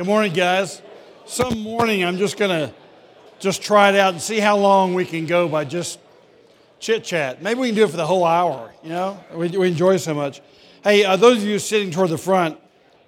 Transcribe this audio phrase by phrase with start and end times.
[0.00, 0.80] Good morning, guys.
[1.26, 2.74] Some morning I'm just going to
[3.38, 5.98] just try it out and see how long we can go by just
[6.78, 7.42] chit chat.
[7.42, 9.22] Maybe we can do it for the whole hour, you know?
[9.34, 10.40] We, we enjoy so much.
[10.82, 12.58] Hey, uh, those of you sitting toward the front,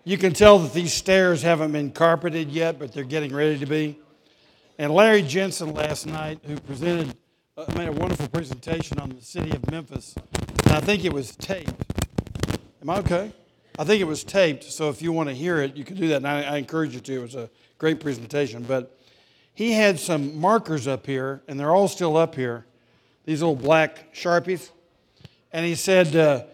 [0.04, 3.64] you can tell that these stairs haven't been carpeted yet, but they're getting ready to
[3.64, 3.98] be.
[4.76, 7.16] And Larry Jensen last night, who presented,
[7.56, 10.14] uh, made a wonderful presentation on the city of Memphis,
[10.64, 11.72] and I think it was taped.
[12.82, 13.32] Am I okay?
[13.78, 16.08] I think it was taped, so if you want to hear it, you can do
[16.08, 17.14] that, and I, I encourage you to.
[17.14, 17.48] It was a
[17.78, 18.62] great presentation.
[18.62, 18.98] But
[19.54, 22.66] he had some markers up here, and they're all still up here,
[23.24, 24.70] these little black Sharpies.
[25.52, 26.44] And he said, uh,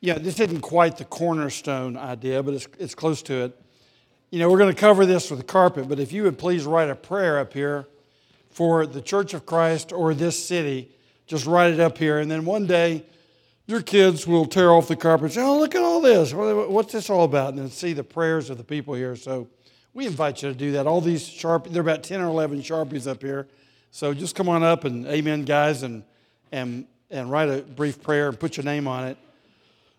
[0.00, 3.60] yeah, this isn't quite the cornerstone idea, but it's, it's close to it.
[4.30, 6.90] You know, we're going to cover this with carpet, but if you would please write
[6.90, 7.86] a prayer up here
[8.50, 10.90] for the Church of Christ or this city,
[11.26, 12.18] just write it up here.
[12.18, 13.04] And then one day,
[13.66, 16.32] your kids will tear off the carpet and say, Oh, look at all this.
[16.32, 17.50] What's this all about?
[17.50, 19.16] And then see the prayers of the people here.
[19.16, 19.48] So
[19.92, 20.86] we invite you to do that.
[20.86, 23.48] All these sharp, there are about 10 or 11 Sharpies up here.
[23.90, 26.04] So just come on up and amen, guys, and,
[26.52, 29.16] and, and write a brief prayer and put your name on it.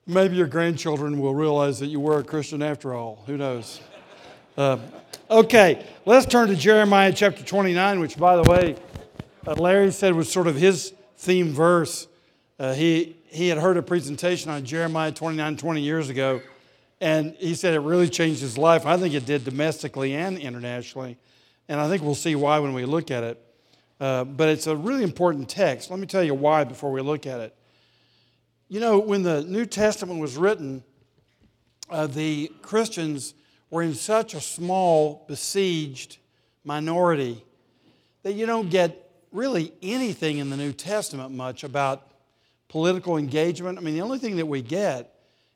[0.06, 3.24] Maybe your grandchildren will realize that you were a Christian after all.
[3.26, 3.82] Who knows?
[4.56, 4.78] Uh,
[5.30, 8.78] okay, let's turn to Jeremiah chapter 29, which, by the way,
[9.46, 12.08] uh, Larry said was sort of his theme verse.
[12.58, 16.42] Uh, he, he had heard a presentation on Jeremiah 29 20 years ago,
[17.00, 18.86] and he said it really changed his life.
[18.86, 21.18] I think it did domestically and internationally,
[21.68, 23.44] and I think we'll see why when we look at it.
[24.00, 25.90] Uh, but it's a really important text.
[25.90, 27.56] Let me tell you why before we look at it.
[28.70, 30.84] You know, when the New Testament was written,
[31.90, 33.34] uh, the Christians
[33.70, 36.18] were in such a small, besieged
[36.64, 37.44] minority
[38.24, 42.12] that you don't get really anything in the New Testament much about
[42.70, 43.78] political engagement.
[43.78, 45.14] I mean, the only thing that we get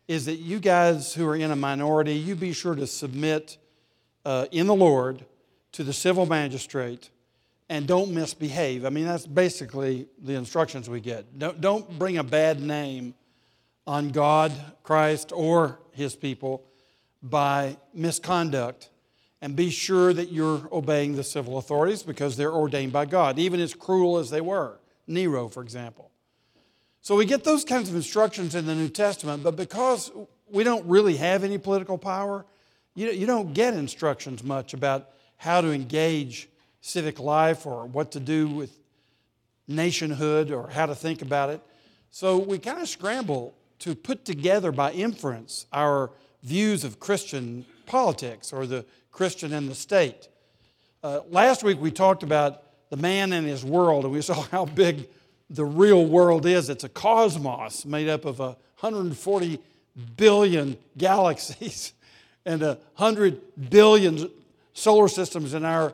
[0.08, 3.58] is that you guys who are in a minority, you be sure to submit
[4.26, 5.26] uh, in the Lord
[5.74, 7.10] to the civil magistrate
[7.70, 8.86] and don't misbehave.
[8.86, 11.40] I mean, that's basically the instructions we get.
[11.40, 13.14] Don't, don't bring a bad name
[13.88, 14.52] on God,
[14.84, 16.64] Christ, or his people
[17.24, 18.90] by misconduct.
[19.42, 23.60] And be sure that you're obeying the civil authorities because they're ordained by God, even
[23.60, 24.78] as cruel as they were.
[25.08, 26.11] Nero, for example.
[27.04, 30.12] So we get those kinds of instructions in the New Testament, but because
[30.50, 32.46] we don't really have any political power,
[32.94, 36.48] you, don't get instructions much about how to engage
[36.82, 38.78] civic life or what to do with
[39.68, 41.62] nationhood or how to think about it.
[42.12, 46.12] So we kind of scramble to put together by inference our
[46.44, 50.28] views of Christian politics or the Christian and the state.
[51.02, 54.66] Uh, last week we talked about the man and his world, and we saw how
[54.66, 55.08] big
[55.52, 56.70] the real world is.
[56.70, 59.60] It's a cosmos made up of 140
[60.16, 61.94] billion galaxies
[62.46, 64.30] and 100 billion
[64.74, 65.94] solar systems in our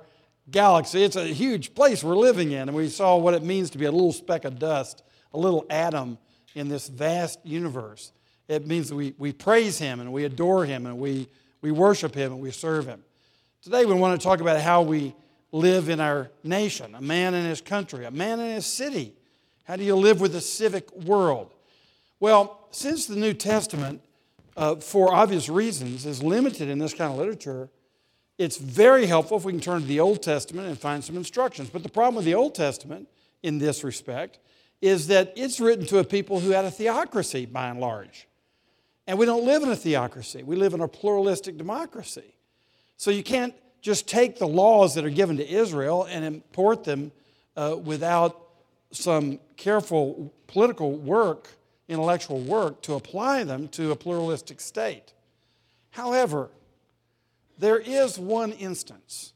[0.52, 1.04] galaxy.
[1.04, 3.86] It's a huge place we're living in, and we saw what it means to be
[3.86, 5.04] a little speck of dust,
[5.34, 6.18] a little atom
[6.54, 8.12] in this vast universe.
[8.48, 11.28] It means we, we praise Him and we adore Him and we,
[11.62, 13.04] we worship Him and we serve Him.
[13.62, 15.14] Today, we want to talk about how we
[15.52, 19.17] live in our nation, a man in his country, a man in his city.
[19.68, 21.54] How do you live with a civic world?
[22.22, 24.02] Well, since the New Testament,
[24.56, 27.70] uh, for obvious reasons, is limited in this kind of literature,
[28.38, 31.70] it's very helpful if we can turn to the Old Testament and find some instructions.
[31.70, 33.10] But the problem with the Old Testament,
[33.44, 34.40] in this respect,
[34.80, 38.26] is that it's written to a people who had a theocracy by and large.
[39.06, 42.36] And we don't live in a theocracy, we live in a pluralistic democracy.
[42.96, 47.12] So you can't just take the laws that are given to Israel and import them
[47.58, 48.47] uh, without
[48.92, 51.50] some careful political work,
[51.88, 55.14] intellectual work, to apply them to a pluralistic state.
[55.92, 56.50] However,
[57.58, 59.34] there is one instance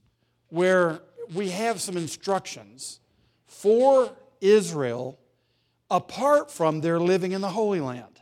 [0.50, 1.02] where
[1.34, 3.00] we have some instructions
[3.48, 5.18] for Israel
[5.90, 8.22] apart from their living in the Holy Land.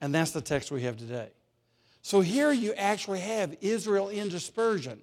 [0.00, 1.30] And that's the text we have today.
[2.02, 5.00] So here you actually have Israel in dispersion.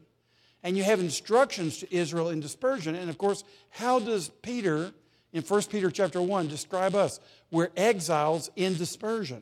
[0.64, 2.96] And you have instructions to Israel in dispersion.
[2.96, 4.94] And of course, how does Peter
[5.36, 7.20] in 1 Peter chapter 1 describe us?
[7.52, 9.42] We're exiles in dispersion.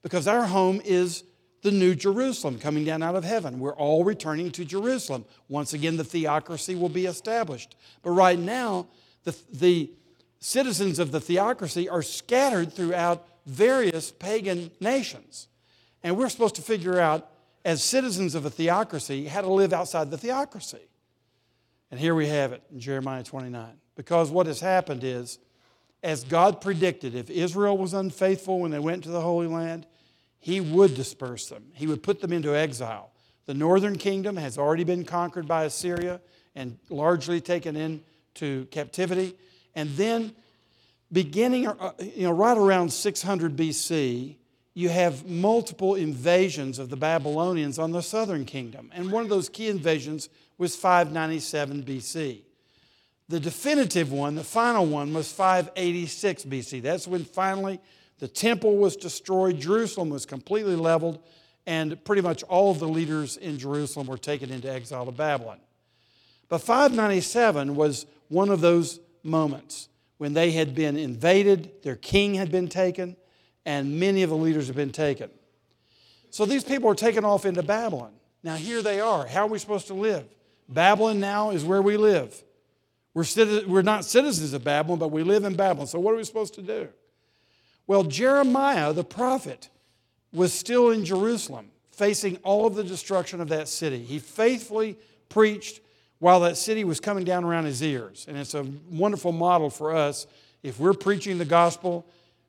[0.00, 1.24] Because our home is
[1.62, 3.58] the new Jerusalem coming down out of heaven.
[3.58, 5.24] We're all returning to Jerusalem.
[5.48, 7.74] Once again, the theocracy will be established.
[8.02, 8.86] But right now,
[9.24, 9.90] the, the
[10.38, 15.48] citizens of the theocracy are scattered throughout various pagan nations.
[16.04, 17.28] And we're supposed to figure out,
[17.64, 20.88] as citizens of a theocracy, how to live outside the theocracy.
[21.90, 23.81] And here we have it in Jeremiah 29.
[23.96, 25.38] Because what has happened is,
[26.02, 29.86] as God predicted, if Israel was unfaithful when they went to the Holy Land,
[30.38, 31.64] he would disperse them.
[31.74, 33.12] He would put them into exile.
[33.46, 36.20] The northern kingdom has already been conquered by Assyria
[36.54, 39.36] and largely taken into captivity.
[39.74, 40.32] And then,
[41.12, 44.36] beginning, uh, you know, right around 600 BC,
[44.74, 48.90] you have multiple invasions of the Babylonians on the southern kingdom.
[48.94, 52.42] And one of those key invasions was 597 BC.
[53.28, 56.82] The definitive one, the final one, was 586 BC.
[56.82, 57.80] That's when finally
[58.18, 61.18] the temple was destroyed, Jerusalem was completely leveled,
[61.66, 65.58] and pretty much all of the leaders in Jerusalem were taken into exile to Babylon.
[66.48, 69.88] But 597 was one of those moments
[70.18, 73.16] when they had been invaded, their king had been taken,
[73.64, 75.30] and many of the leaders had been taken.
[76.30, 78.12] So these people are taken off into Babylon.
[78.44, 79.26] Now here they are.
[79.26, 80.24] How are we supposed to live?
[80.68, 82.40] Babylon now is where we live.
[83.14, 83.24] We're,
[83.66, 85.86] we're not citizens of Babylon, but we live in Babylon.
[85.86, 86.88] So what are we supposed to do?
[87.86, 89.68] Well, Jeremiah, the prophet,
[90.32, 94.02] was still in Jerusalem, facing all of the destruction of that city.
[94.02, 94.96] He faithfully
[95.28, 95.80] preached
[96.20, 98.24] while that city was coming down around his ears.
[98.28, 100.26] And it's a wonderful model for us.
[100.62, 102.06] If we're preaching the gospel,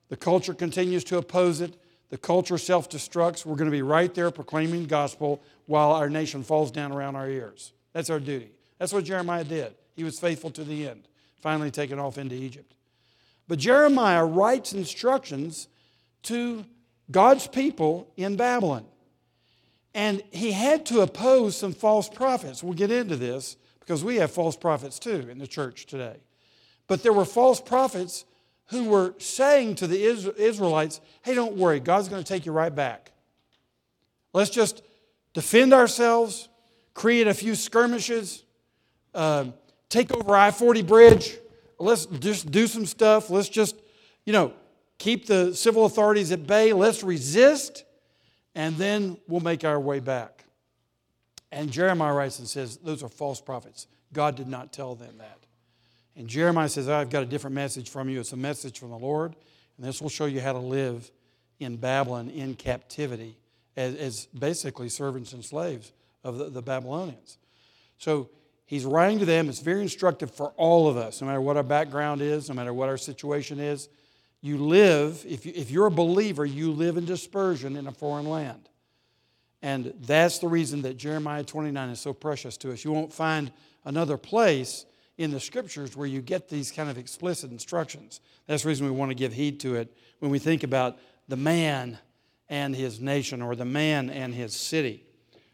[0.10, 1.74] the culture continues to oppose it,
[2.10, 6.10] the culture self destructs, we're going to be right there proclaiming the gospel while our
[6.10, 7.74] nation falls down around our ears.
[7.94, 8.52] That's our duty.
[8.78, 9.74] That's what Jeremiah did.
[9.96, 11.08] He was faithful to the end,
[11.42, 12.74] finally taken off into Egypt.
[13.48, 15.68] But Jeremiah writes instructions
[16.24, 16.66] to
[17.12, 18.86] God's people in Babylon.
[19.94, 22.64] And he had to oppose some false prophets.
[22.64, 26.16] We'll get into this because we have false prophets too in the church today.
[26.88, 28.26] But there were false prophets
[28.68, 32.74] who were saying to the Israelites, hey, don't worry, God's going to take you right
[32.74, 33.12] back.
[34.34, 34.82] Let's just
[35.34, 36.50] defend ourselves,
[36.94, 38.44] create a few skirmishes,
[39.14, 39.46] uh,
[39.94, 41.38] take over I 40 bridge.
[41.78, 43.30] Let's just do some stuff.
[43.30, 43.76] Let's just,
[44.26, 44.54] you know,
[44.98, 46.74] keep the civil authorities at bay.
[46.74, 47.86] Let's resist,
[48.56, 50.46] and then we'll make our way back.
[51.52, 53.88] And Jeremiah writes and says, Those are false prophets.
[54.12, 55.38] God did not tell them that.
[56.16, 58.20] And Jeremiah says, I've got a different message from you.
[58.20, 59.36] It's a message from the Lord,
[59.78, 61.12] and this will show you how to live
[61.60, 63.38] in Babylon in captivity
[63.78, 65.92] as, as basically servants and slaves
[66.24, 67.38] of the, the Babylonians.
[68.00, 68.30] So
[68.66, 69.50] he's writing to them.
[69.50, 72.74] It's very instructive for all of us, no matter what our background is, no matter
[72.74, 73.90] what our situation is.
[74.42, 78.28] You live, if, you, if you're a believer, you live in dispersion in a foreign
[78.28, 78.70] land.
[79.62, 82.84] And that's the reason that Jeremiah 29 is so precious to us.
[82.84, 83.52] You won't find
[83.86, 84.86] another place
[85.18, 88.20] in the scriptures where you get these kind of explicit instructions.
[88.48, 90.98] That's the reason we want to give heed to it when we think about
[91.30, 91.98] the man
[92.50, 95.06] and his nation or the man and his city.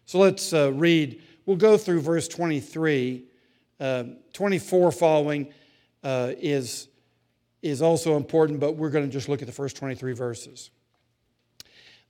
[0.06, 3.24] So let's uh, read We'll go through verse 23.
[3.80, 4.04] Uh,
[4.34, 5.52] 24 following
[6.04, 6.90] uh, is,
[7.64, 10.70] is also important, but we're going to just look at the first 23 verses.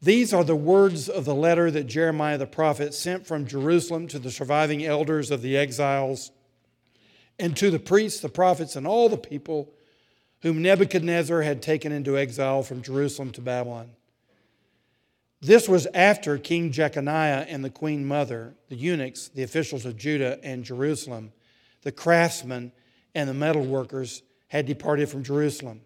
[0.02, 4.20] These are the words of the letter that Jeremiah the prophet sent from Jerusalem to
[4.20, 6.32] the surviving elders of the exiles
[7.40, 9.72] and to the priests, the prophets, and all the people
[10.42, 13.92] whom Nebuchadnezzar had taken into exile from Jerusalem to Babylon.
[15.42, 20.38] This was after King Jeconiah and the queen mother, the eunuchs, the officials of Judah
[20.44, 21.32] and Jerusalem,
[21.84, 22.74] the craftsmen,
[23.16, 25.82] and the metal workers had departed from Jerusalem.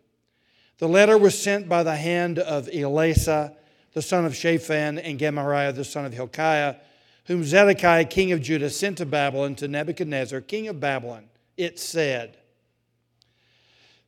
[0.79, 3.55] The letter was sent by the hand of Elasah,
[3.94, 6.75] the son of Shaphan, and Gemariah, the son of Hilkiah,
[7.25, 11.25] whom Zedekiah, king of Judah, sent to Babylon to Nebuchadnezzar, king of Babylon.
[11.57, 12.38] It said,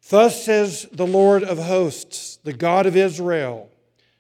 [0.09, 3.69] Thus says the Lord of hosts, the God of Israel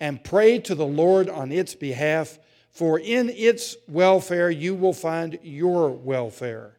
[0.00, 2.38] and pray to the Lord on its behalf,
[2.72, 6.78] for in its welfare you will find your welfare.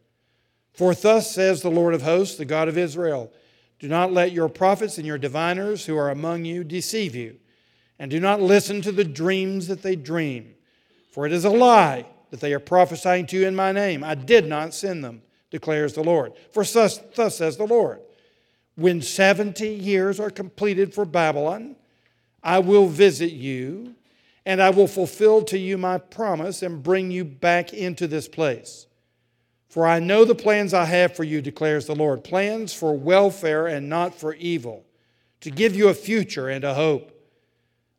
[0.74, 3.32] For thus says the Lord of hosts, the God of Israel
[3.80, 7.38] Do not let your prophets and your diviners who are among you deceive you,
[8.00, 10.56] and do not listen to the dreams that they dream.
[11.12, 14.04] For it is a lie that they are prophesying to you in my name.
[14.04, 16.34] I did not send them, declares the Lord.
[16.51, 18.00] For thus, thus says the Lord
[18.75, 21.75] When 70 years are completed for Babylon,
[22.44, 23.96] I will visit you,
[24.46, 28.88] and I will fulfill to you my promise and bring you back into this place.
[29.70, 33.68] For I know the plans I have for you, declares the Lord plans for welfare
[33.68, 34.86] and not for evil,
[35.42, 37.12] to give you a future and a hope.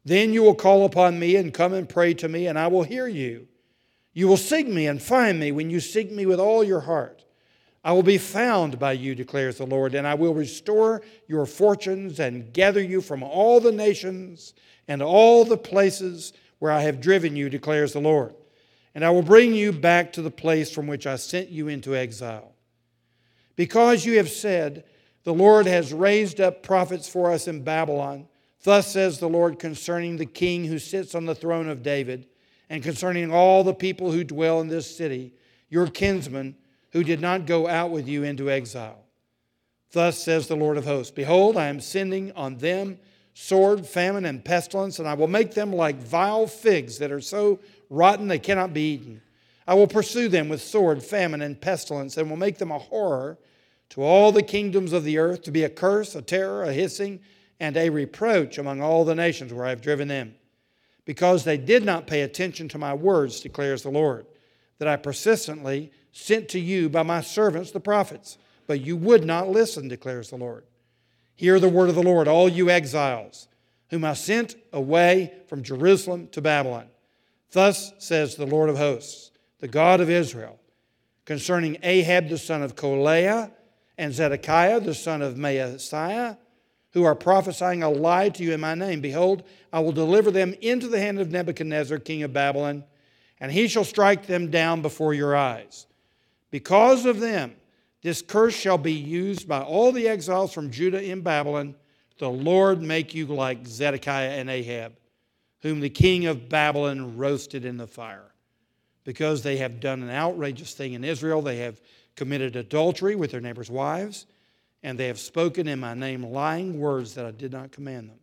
[0.05, 2.83] Then you will call upon me and come and pray to me, and I will
[2.83, 3.49] hear you.
[4.13, 7.25] You will seek me and find me when you seek me with all your heart.
[7.85, 12.21] I will be found by you, declares the Lord, and I will restore your fortunes
[12.21, 14.55] and gather you from all the nations
[14.87, 18.35] and all the places where I have driven you, declares the Lord.
[18.95, 21.97] And I will bring you back to the place from which I sent you into
[21.97, 22.53] exile.
[23.57, 24.85] Because you have said,
[25.25, 28.29] The Lord has raised up prophets for us in Babylon,
[28.63, 32.27] thus says the Lord concerning the king who sits on the throne of David,
[32.71, 35.35] and concerning all the people who dwell in this city,
[35.69, 36.55] your kinsmen
[36.93, 39.05] who did not go out with you into exile.
[39.93, 42.99] Thus says the Lord of hosts Behold, I am sending on them
[43.35, 47.61] sword, famine, and pestilence, and I will make them like vile figs that are so
[47.89, 49.23] rotten they cannot be eaten.
[49.67, 53.39] I will pursue them with sword, famine, and pestilence, and will make them a horror
[53.91, 57.21] to all the kingdoms of the earth, to be a curse, a terror, a hissing,
[57.61, 60.35] and a reproach among all the nations where I have driven them.
[61.05, 64.27] Because they did not pay attention to my words, declares the Lord,
[64.79, 69.49] that I persistently sent to you by my servants the prophets, but you would not
[69.49, 70.65] listen, declares the Lord.
[71.35, 73.49] Hear the word of the Lord, all you exiles,
[73.91, 76.87] whom I sent away from Jerusalem to Babylon.
[77.51, 80.59] Thus says the Lord of hosts, the God of Israel,
[81.25, 83.51] concerning Ahab the son of Kolaiah
[83.99, 86.39] and Zedekiah the son of Maaseiah,
[86.93, 89.01] who are prophesying a lie to you in my name.
[89.01, 89.43] Behold,
[89.73, 92.85] I will deliver them into the hand of Nebuchadnezzar, king of Babylon,
[93.41, 95.87] and he shall strike them down before your eyes.
[96.53, 97.57] Because of them,
[98.03, 101.75] this curse shall be used by all the exiles from Judah in Babylon.
[102.19, 104.93] The Lord make you like Zedekiah and Ahab,
[105.63, 108.31] whom the king of Babylon roasted in the fire.
[109.05, 111.81] Because they have done an outrageous thing in Israel, they have
[112.17, 114.27] committed adultery with their neighbors' wives,
[114.83, 118.19] and they have spoken in my name lying words that I did not command them.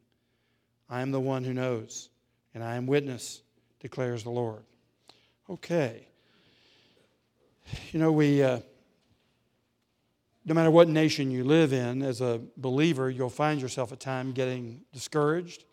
[0.88, 2.10] I am the one who knows,
[2.54, 3.42] and I am witness,
[3.80, 4.64] declares the Lord.
[5.50, 6.09] Okay.
[7.92, 8.60] You know, we, uh,
[10.46, 14.34] no matter what nation you live in, as a believer, you'll find yourself at times
[14.34, 15.66] getting discouraged.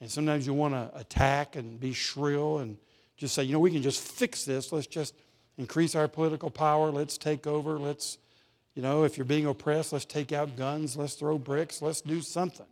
[0.00, 2.76] And sometimes you want to attack and be shrill and
[3.16, 4.72] just say, you know, we can just fix this.
[4.72, 5.14] Let's just
[5.58, 6.90] increase our political power.
[6.90, 7.78] Let's take over.
[7.78, 8.18] Let's,
[8.74, 10.96] you know, if you're being oppressed, let's take out guns.
[10.96, 11.80] Let's throw bricks.
[11.80, 12.66] Let's do something.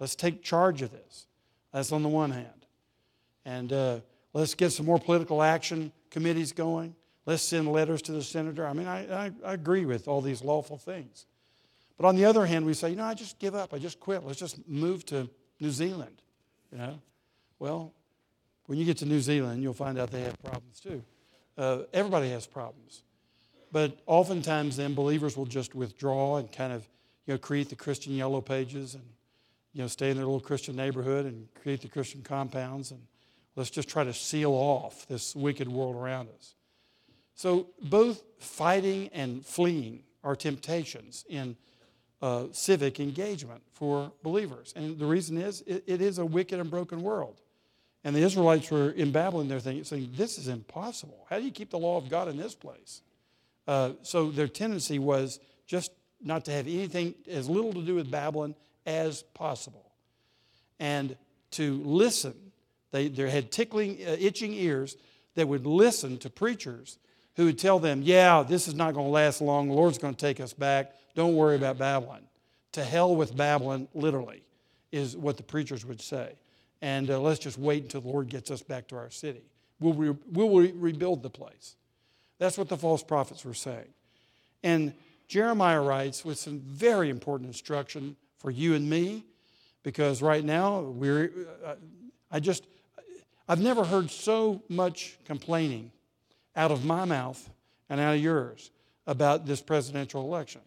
[0.00, 1.26] Let's take charge of this.
[1.72, 2.66] That's on the one hand.
[3.44, 4.00] And uh,
[4.32, 6.96] let's get some more political action committees going.
[7.26, 8.66] Let's send letters to the senator.
[8.66, 11.26] I mean, I, I, I, agree with all these lawful things.
[11.96, 13.72] But on the other hand, we say, you know, I just give up.
[13.72, 14.24] I just quit.
[14.24, 15.28] Let's just move to
[15.60, 16.20] New Zealand.
[16.70, 17.00] You know?
[17.58, 17.94] Well,
[18.66, 21.02] when you get to New Zealand, you'll find out they have problems too.
[21.56, 23.02] Uh, everybody has problems.
[23.72, 26.86] But oftentimes, then, believers will just withdraw and kind of,
[27.26, 29.04] you know, create the Christian yellow pages and,
[29.72, 33.00] you know, stay in their little Christian neighborhood and create the Christian compounds and
[33.56, 36.54] let's just try to seal off this wicked world around us.
[37.34, 41.56] So, both fighting and fleeing are temptations in
[42.22, 44.72] uh, civic engagement for believers.
[44.76, 47.40] And the reason is, it, it is a wicked and broken world.
[48.04, 51.26] And the Israelites were in Babylon, they're thinking, saying, This is impossible.
[51.28, 53.02] How do you keep the law of God in this place?
[53.66, 55.90] Uh, so, their tendency was just
[56.22, 58.54] not to have anything as little to do with Babylon
[58.86, 59.92] as possible.
[60.78, 61.16] And
[61.52, 62.34] to listen,
[62.90, 64.96] they, they had tickling, uh, itching ears
[65.34, 66.98] that would listen to preachers
[67.36, 69.68] who would tell them, Yeah, this is not going to last long.
[69.68, 70.92] The Lord's going to take us back.
[71.14, 72.22] Don't worry about Babylon.
[72.72, 74.42] To hell with Babylon, literally,
[74.90, 76.32] is what the preachers would say.
[76.82, 79.42] And uh, let's just wait until the Lord gets us back to our city.
[79.80, 81.76] We'll, re- we'll re- rebuild the place.
[82.38, 83.88] That's what the false prophets were saying.
[84.62, 84.92] And
[85.28, 89.24] Jeremiah writes with some very important instruction for you and me,
[89.82, 91.30] because right now we're,
[91.64, 91.74] uh,
[92.30, 92.66] I just,
[93.48, 95.90] I've never heard so much complaining
[96.56, 97.50] out of my mouth
[97.88, 98.70] and out of yours
[99.06, 100.60] about this presidential election.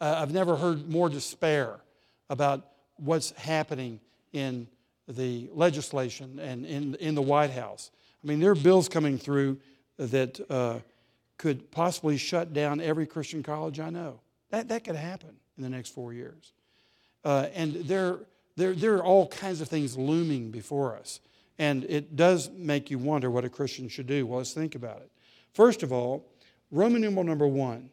[0.00, 1.80] Uh, I've never heard more despair
[2.28, 4.00] about what's happening
[4.32, 4.66] in
[5.08, 7.90] the legislation and in, in the White House.
[8.22, 9.58] I mean, there are bills coming through
[9.98, 10.78] that uh,
[11.38, 14.20] could possibly shut down every Christian college I know.
[14.50, 16.52] That, that could happen in the next four years.
[17.24, 18.18] Uh, and there,
[18.56, 21.20] there, there are all kinds of things looming before us.
[21.58, 24.26] And it does make you wonder what a Christian should do.
[24.26, 25.10] Well, let's think about it.
[25.54, 26.26] First of all,
[26.70, 27.90] Roman numeral number one.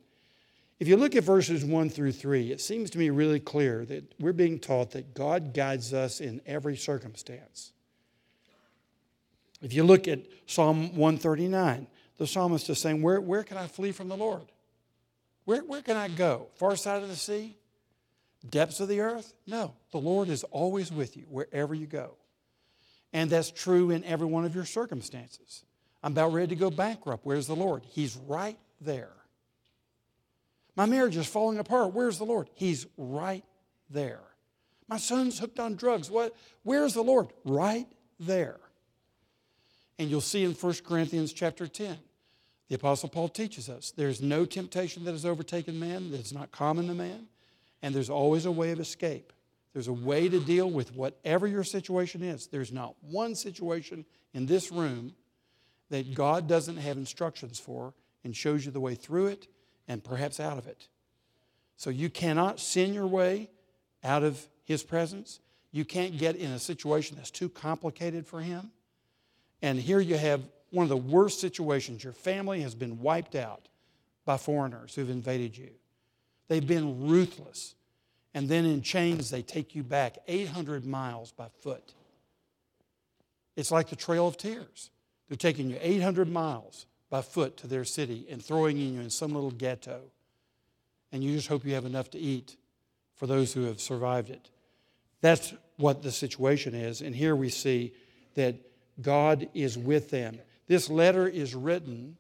[0.80, 4.20] If you look at verses one through three, it seems to me really clear that
[4.20, 7.72] we're being taught that God guides us in every circumstance.
[9.62, 11.86] If you look at Psalm 139,
[12.18, 14.52] the psalmist is saying, Where, where can I flee from the Lord?
[15.46, 16.48] Where, where can I go?
[16.56, 17.58] Far side of the sea?
[18.50, 19.36] Depths of the earth?
[19.46, 19.76] No.
[19.92, 22.16] The Lord is always with you wherever you go.
[23.14, 25.64] And that's true in every one of your circumstances.
[26.04, 27.26] I'm about ready to go bankrupt.
[27.26, 27.84] Where's the Lord?
[27.88, 29.14] He's right there.
[30.76, 31.94] My marriage is falling apart.
[31.94, 32.50] Where's the Lord?
[32.54, 33.44] He's right
[33.90, 34.22] there.
[34.88, 36.10] My son's hooked on drugs.
[36.10, 36.36] What?
[36.64, 37.28] Where's the Lord?
[37.46, 37.88] Right
[38.20, 38.60] there.
[40.00, 41.98] And you'll see in 1 Corinthians chapter 10,
[42.70, 46.52] the Apostle Paul teaches us there's no temptation that has overtaken man that is not
[46.52, 47.28] common to man,
[47.82, 49.34] and there's always a way of escape.
[49.74, 52.48] There's a way to deal with whatever your situation is.
[52.48, 55.14] There's not one situation in this room
[55.92, 57.94] that God doesn't have instructions for
[58.24, 59.48] and shows you the way through it
[59.88, 60.88] and perhaps out of it.
[61.78, 63.50] So you cannot sin your way
[64.04, 65.40] out of His presence.
[65.72, 68.72] You can't get in a situation that's too complicated for Him.
[69.62, 72.04] And here you have one of the worst situations.
[72.04, 73.68] Your family has been wiped out
[74.26, 75.72] by foreigners who've invaded you.
[76.48, 77.76] They've been ruthless.
[78.34, 81.94] And then in chains, they take you back 800 miles by foot.
[83.58, 84.90] It's like the Trail of Tears.
[85.32, 89.34] They're taking you 800 miles by foot to their city and throwing you in some
[89.34, 90.02] little ghetto.
[91.14, 92.58] And you just hope you have enough to eat
[93.16, 94.50] for those who have survived it.
[95.22, 97.00] That's what the situation is.
[97.00, 97.94] And here we see
[98.36, 98.56] that
[99.02, 100.38] God is with them.
[100.68, 102.18] This letter is written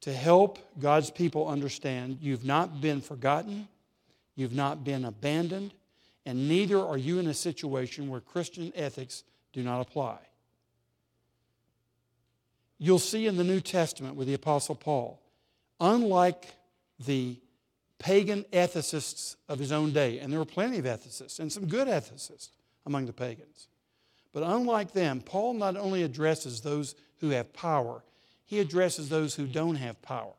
[0.00, 3.68] to help God's people understand you've not been forgotten,
[4.34, 5.74] you've not been abandoned,
[6.26, 9.22] and neither are you in a situation where Christian ethics
[9.52, 10.18] do not apply.
[12.82, 15.22] You'll see in the New Testament with the Apostle Paul,
[15.78, 16.46] unlike
[17.06, 17.38] the
[18.00, 21.86] pagan ethicists of his own day, and there were plenty of ethicists and some good
[21.86, 22.48] ethicists
[22.84, 23.68] among the pagans.
[24.32, 28.02] But unlike them, Paul not only addresses those who have power,
[28.46, 30.34] he addresses those who don't have power.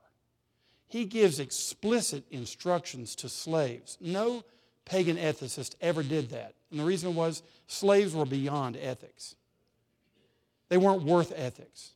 [0.89, 3.97] He gives explicit instructions to slaves.
[4.01, 4.43] No
[4.83, 6.55] pagan ethicist ever did that.
[6.71, 9.37] And the reason was slaves were beyond ethics,
[10.67, 11.93] they weren't worth ethics.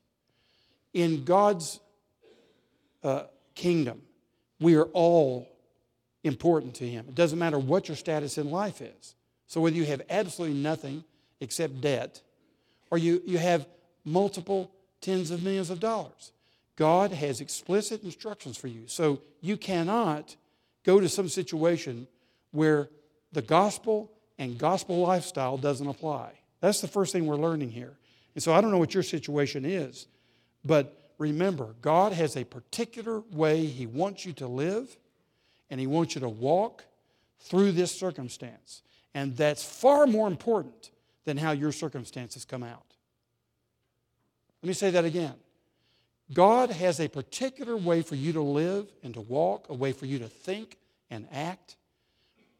[0.97, 1.79] In God's
[3.03, 3.23] uh,
[3.53, 4.01] kingdom,
[4.59, 5.47] we are all
[6.23, 7.05] important to Him.
[7.07, 9.15] It doesn't matter what your status in life is.
[9.45, 11.03] So, whether you have absolutely nothing
[11.39, 12.21] except debt,
[12.89, 13.67] or you, you have
[14.03, 16.31] multiple tens of millions of dollars.
[16.75, 18.83] God has explicit instructions for you.
[18.87, 20.35] So you cannot
[20.83, 22.07] go to some situation
[22.51, 22.89] where
[23.33, 26.33] the gospel and gospel lifestyle doesn't apply.
[26.61, 27.97] That's the first thing we're learning here.
[28.35, 30.07] And so I don't know what your situation is,
[30.67, 34.95] but remember, God has a particular way He wants you to live,
[35.69, 36.85] and He wants you to walk
[37.39, 38.81] through this circumstance.
[39.13, 40.91] And that's far more important
[41.25, 42.83] than how your circumstances come out.
[44.61, 45.33] Let me say that again.
[46.33, 50.05] God has a particular way for you to live and to walk, a way for
[50.05, 50.77] you to think
[51.09, 51.77] and act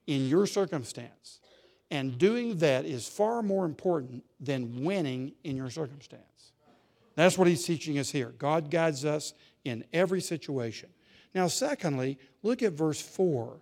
[0.06, 1.40] in your circumstance.
[1.92, 6.52] And doing that is far more important than winning in your circumstance.
[7.18, 8.32] That's what he's teaching us here.
[8.38, 9.34] God guides us
[9.66, 10.90] in every situation.
[11.34, 13.60] Now, secondly, look at verse 4.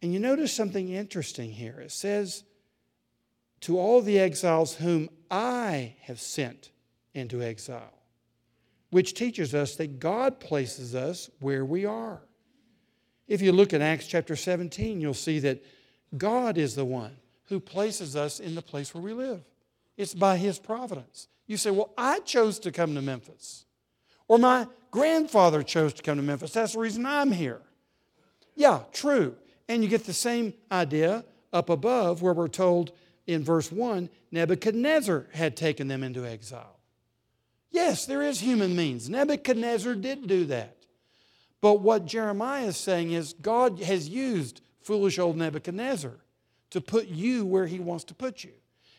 [0.00, 1.78] And you notice something interesting here.
[1.80, 2.44] It says,
[3.60, 6.70] to all the exiles whom I have sent
[7.12, 7.92] into exile,
[8.90, 12.22] which teaches us that God places us where we are.
[13.28, 15.62] If you look at Acts chapter 17, you'll see that
[16.16, 19.42] God is the one who places us in the place where we live.
[19.96, 21.28] It's by His providence.
[21.46, 23.64] You say, Well, I chose to come to Memphis,
[24.28, 26.52] or my grandfather chose to come to Memphis.
[26.52, 27.60] That's the reason I'm here.
[28.54, 29.36] Yeah, true.
[29.68, 32.92] And you get the same idea up above where we're told
[33.26, 36.78] in verse 1 Nebuchadnezzar had taken them into exile.
[37.70, 39.08] Yes, there is human means.
[39.08, 40.76] Nebuchadnezzar did do that.
[41.60, 46.12] But what Jeremiah is saying is God has used foolish old Nebuchadnezzar
[46.70, 48.52] to put you where he wants to put you.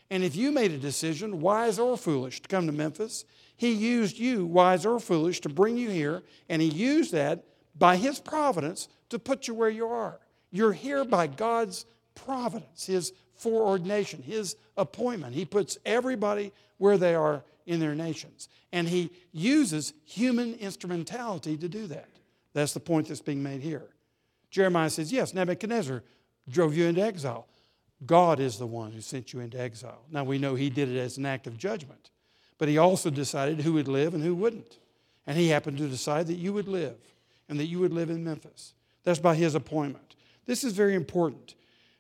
[0.10, 4.18] And if you made a decision, wise or foolish, to come to Memphis, he used
[4.18, 7.44] you, wise or foolish, to bring you here, and he used that
[7.76, 10.20] by his providence to put you where you are.
[10.52, 11.86] You're here by God's
[12.16, 15.34] providence, his foreordination, his appointment.
[15.34, 18.50] He puts everybody where they are in their nations.
[18.72, 22.10] And he uses human instrumentality to do that.
[22.54, 23.88] That's the point that's being made here.
[24.52, 26.04] Jeremiah says, Yes, Nebuchadnezzar
[26.50, 27.48] drove you into exile.
[28.06, 30.04] God is the one who sent you into exile.
[30.12, 32.10] Now we know he did it as an act of judgment,
[32.58, 34.80] but he also decided who would live and who wouldn't.
[35.26, 36.98] And he happened to decide that you would live
[37.48, 38.74] and that you would live in Memphis.
[39.04, 40.16] That's by his appointment.
[40.46, 41.56] This is very important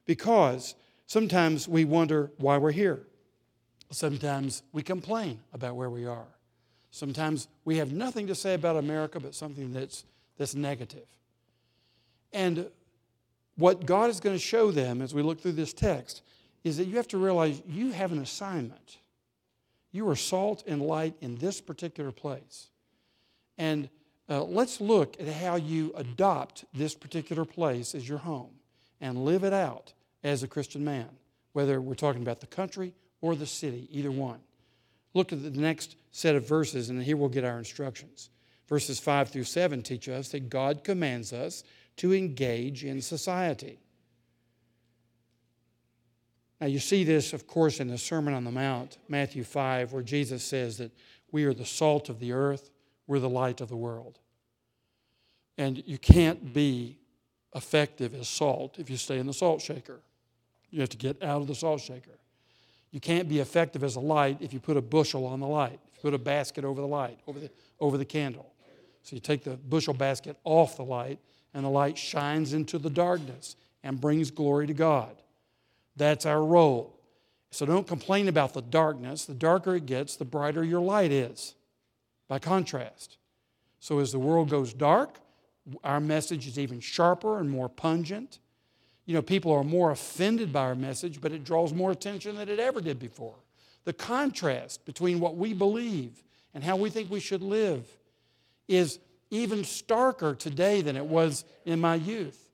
[0.06, 0.76] because
[1.13, 3.04] Sometimes we wonder why we're here.
[3.92, 6.26] Sometimes we complain about where we are.
[6.89, 10.06] Sometimes we have nothing to say about America but something that's,
[10.38, 11.06] that's negative.
[12.32, 12.68] And
[13.56, 16.22] what God is going to show them as we look through this text
[16.63, 18.98] is that you have to realize you have an assignment.
[19.92, 22.70] You are salt and light in this particular place.
[23.58, 23.89] And
[24.30, 28.52] uh, let's look at how you adopt this particular place as your home
[29.02, 31.10] and live it out as a Christian man,
[31.52, 34.39] whether we're talking about the country or the city, either one.
[35.13, 38.30] Look at the next set of verses, and here we'll get our instructions.
[38.68, 41.63] Verses 5 through 7 teach us that God commands us
[41.97, 43.79] to engage in society.
[46.60, 50.03] Now, you see this, of course, in the Sermon on the Mount, Matthew 5, where
[50.03, 50.91] Jesus says that
[51.32, 52.71] we are the salt of the earth,
[53.06, 54.19] we're the light of the world.
[55.58, 56.99] And you can't be
[57.53, 59.99] effective as salt if you stay in the salt shaker.
[60.69, 62.17] You have to get out of the salt shaker.
[62.91, 65.79] You can't be effective as a light if you put a bushel on the light,
[65.88, 68.53] if you put a basket over the light, over the, over the candle.
[69.01, 71.19] So you take the bushel basket off the light,
[71.54, 75.16] and the light shines into the darkness and brings glory to God.
[75.96, 77.00] That's our role.
[77.52, 79.26] So don't complain about the darkness.
[79.26, 81.54] The darker it gets, the brighter your light is,
[82.28, 83.18] by contrast.
[83.80, 85.20] So as the world goes dark,
[85.84, 88.39] our message is even sharper and more pungent.
[89.06, 92.50] You know, people are more offended by our message, but it draws more attention than
[92.50, 93.36] it ever did before.
[93.84, 97.86] The contrast between what we believe and how we think we should live
[98.68, 99.00] is
[99.34, 102.52] even starker today than it was in my youth.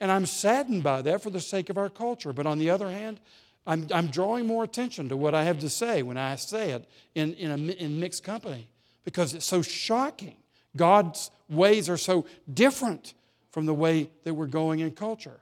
[0.00, 2.32] And I'm saddened by that for the sake of our culture.
[2.32, 3.20] But on the other hand,
[3.66, 6.88] I'm, I'm drawing more attention to what I have to say when I say it
[7.14, 8.68] in, in, a, in mixed company
[9.04, 10.36] because it's so shocking.
[10.76, 13.14] God's ways are so different
[13.50, 15.40] from the way that we're going in culture.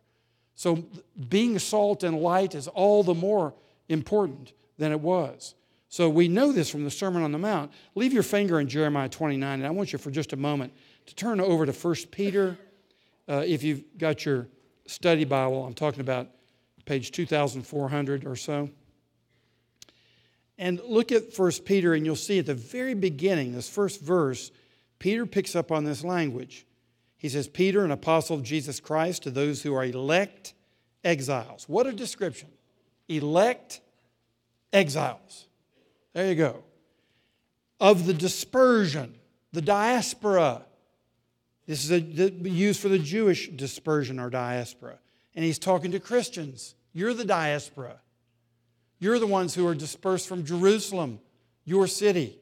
[0.54, 0.84] So
[1.28, 3.54] being salt and light is all the more
[3.88, 5.54] important than it was.
[5.88, 7.72] So we know this from the Sermon on the Mount.
[7.94, 10.72] Leave your finger in Jeremiah 29, and I want you for just a moment
[11.06, 12.58] to turn over to 1 Peter
[13.28, 14.46] uh, if you've got your
[14.86, 16.28] study Bible, I'm talking about
[16.84, 18.70] page 2400 or so.
[20.58, 24.50] And look at 1 Peter, and you'll see at the very beginning, this first verse,
[24.98, 26.66] Peter picks up on this language.
[27.18, 30.54] He says, Peter, an apostle of Jesus Christ, to those who are elect
[31.04, 31.68] exiles.
[31.68, 32.48] What a description!
[33.08, 33.80] Elect
[34.72, 35.46] exiles.
[36.16, 36.64] There you go.
[37.78, 39.16] Of the dispersion,
[39.52, 40.62] the diaspora,
[41.66, 44.98] this is a, used for the Jewish dispersion or diaspora.
[45.34, 46.74] And he's talking to Christians.
[46.94, 48.00] You're the diaspora.
[48.98, 51.20] You're the ones who are dispersed from Jerusalem,
[51.66, 52.38] your city.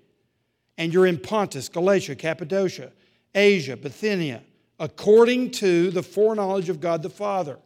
[0.78, 2.92] And you're in Pontus, Galatia, Cappadocia,
[3.34, 4.44] Asia, Bithynia,
[4.78, 7.58] according to the foreknowledge of God the Father.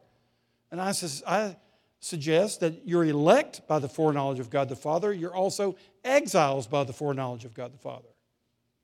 [0.70, 1.54] And I, says, I
[2.00, 5.12] suggest that you're elect by the foreknowledge of God the Father.
[5.12, 8.08] You're also exiles by the foreknowledge of God the Father.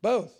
[0.02, 0.32] Both.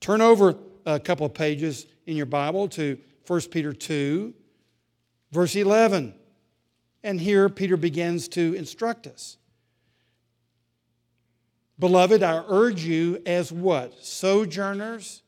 [0.00, 4.34] Turn over a couple of pages in your Bible to 1 Peter 2,
[5.30, 6.14] verse 11.
[7.02, 9.36] And here Peter begins to instruct us.
[11.78, 14.04] Beloved, I urge you as what?
[14.04, 15.22] Sojourners,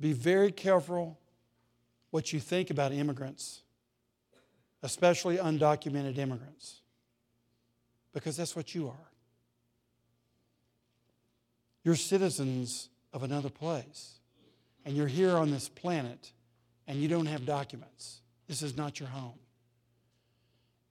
[0.00, 1.18] be very careful
[2.10, 3.62] what you think about immigrants,
[4.82, 6.80] especially undocumented immigrants,
[8.12, 9.10] because that's what you are.
[11.84, 14.18] You're citizens of another place
[14.84, 16.32] and you're here on this planet
[16.86, 18.20] and you don't have documents.
[18.48, 19.38] This is not your home.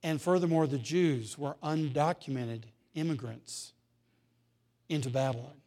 [0.02, 2.62] And furthermore, the Jews were undocumented
[2.94, 3.72] immigrants
[4.88, 5.60] into Babylon.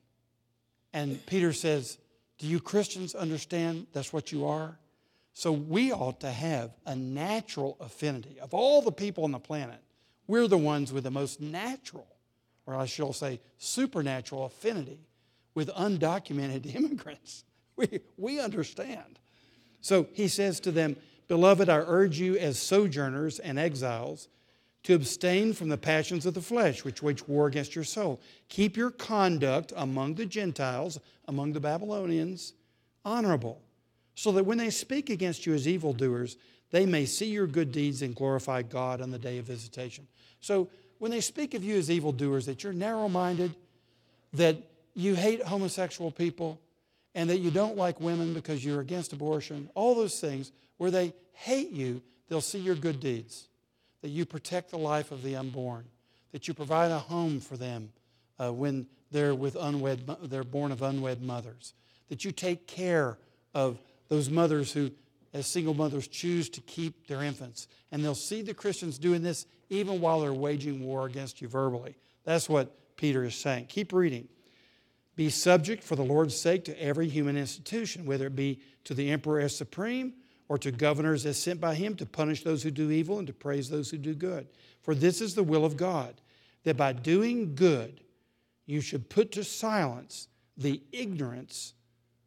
[0.93, 1.97] And Peter says,
[2.37, 4.77] Do you Christians understand that's what you are?
[5.33, 8.39] So we ought to have a natural affinity.
[8.39, 9.79] Of all the people on the planet,
[10.27, 12.07] we're the ones with the most natural,
[12.65, 14.99] or I shall say supernatural affinity
[15.55, 17.43] with undocumented immigrants.
[17.75, 19.19] We, we understand.
[19.81, 24.27] So he says to them, Beloved, I urge you as sojourners and exiles
[24.83, 28.19] to abstain from the passions of the flesh, which wage war against your soul.
[28.47, 32.53] Keep your conduct among the Gentiles, among the Babylonians,
[33.05, 33.61] honorable,
[34.19, 36.35] so that when they speak against you as evildoers,
[36.71, 40.05] they may see your good deeds and glorify God on the day of visitation.
[40.41, 43.55] So when they speak of you as evildoers, that you're narrow minded,
[44.33, 44.57] that
[44.93, 46.59] you hate homosexual people,
[47.15, 51.13] and that you don't like women because you're against abortion, all those things, where they
[51.31, 53.47] hate you, they'll see your good deeds.
[54.01, 55.85] That you protect the life of the unborn,
[56.33, 57.93] that you provide a home for them
[58.37, 61.73] uh, when they're, with unwed, they're born of unwed mothers,
[62.09, 63.17] that you take care
[63.53, 63.79] of
[64.09, 64.91] those mothers who,
[65.33, 67.67] as single mothers, choose to keep their infants.
[67.91, 71.95] And they'll see the Christians doing this even while they're waging war against you verbally.
[72.25, 73.67] That's what Peter is saying.
[73.67, 74.27] Keep reading.
[75.15, 79.11] Be subject for the Lord's sake to every human institution, whether it be to the
[79.11, 80.13] emperor as supreme
[80.47, 83.33] or to governors as sent by him to punish those who do evil and to
[83.33, 84.47] praise those who do good.
[84.81, 86.21] For this is the will of God,
[86.63, 88.01] that by doing good
[88.65, 91.73] you should put to silence the ignorance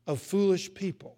[0.06, 1.16] of foolish people.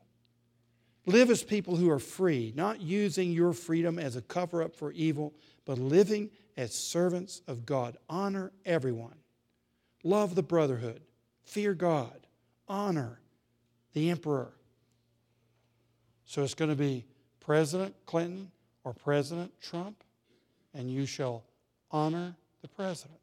[1.06, 4.92] Live as people who are free, not using your freedom as a cover up for
[4.92, 5.34] evil,
[5.66, 7.96] but living as servants of God.
[8.08, 9.16] Honor everyone.
[10.02, 11.02] Love the brotherhood.
[11.42, 12.26] Fear God.
[12.68, 13.20] Honor
[13.92, 14.52] the emperor.
[16.24, 17.04] So it's going to be
[17.40, 18.50] President Clinton
[18.82, 20.02] or President Trump,
[20.72, 21.44] and you shall
[21.90, 23.20] honor the president.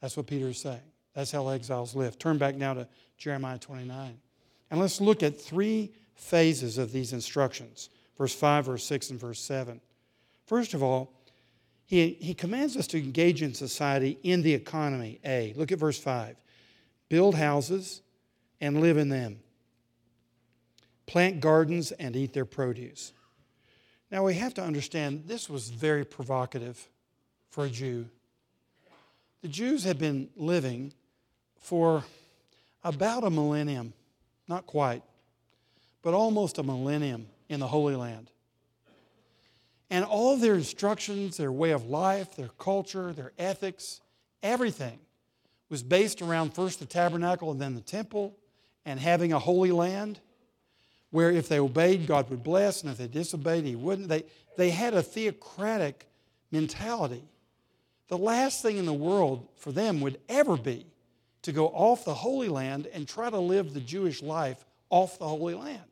[0.00, 0.80] That's what Peter is saying.
[1.14, 2.18] That's how exiles live.
[2.18, 4.18] Turn back now to Jeremiah 29.
[4.70, 5.92] And let's look at three
[6.22, 9.80] phases of these instructions verse 5, verse 6, and verse 7.
[10.46, 11.12] First of all,
[11.84, 15.18] he, he commands us to engage in society in the economy.
[15.24, 15.52] A.
[15.56, 16.36] Look at verse 5.
[17.08, 18.00] Build houses
[18.60, 19.40] and live in them,
[21.06, 23.12] plant gardens and eat their produce.
[24.10, 26.88] Now we have to understand this was very provocative
[27.50, 28.08] for a Jew.
[29.40, 30.92] The Jews had been living
[31.58, 32.04] for
[32.84, 33.94] about a millennium,
[34.46, 35.02] not quite,
[36.02, 38.30] but almost a millennium in the Holy Land.
[39.90, 44.00] And all their instructions, their way of life, their culture, their ethics,
[44.42, 44.98] everything
[45.68, 48.36] was based around first the tabernacle and then the temple
[48.84, 50.18] and having a holy land
[51.10, 54.08] where if they obeyed, God would bless, and if they disobeyed, He wouldn't.
[54.08, 54.24] They,
[54.56, 56.08] they had a theocratic
[56.50, 57.22] mentality.
[58.08, 60.86] The last thing in the world for them would ever be
[61.42, 65.28] to go off the Holy Land and try to live the Jewish life off the
[65.28, 65.91] Holy Land.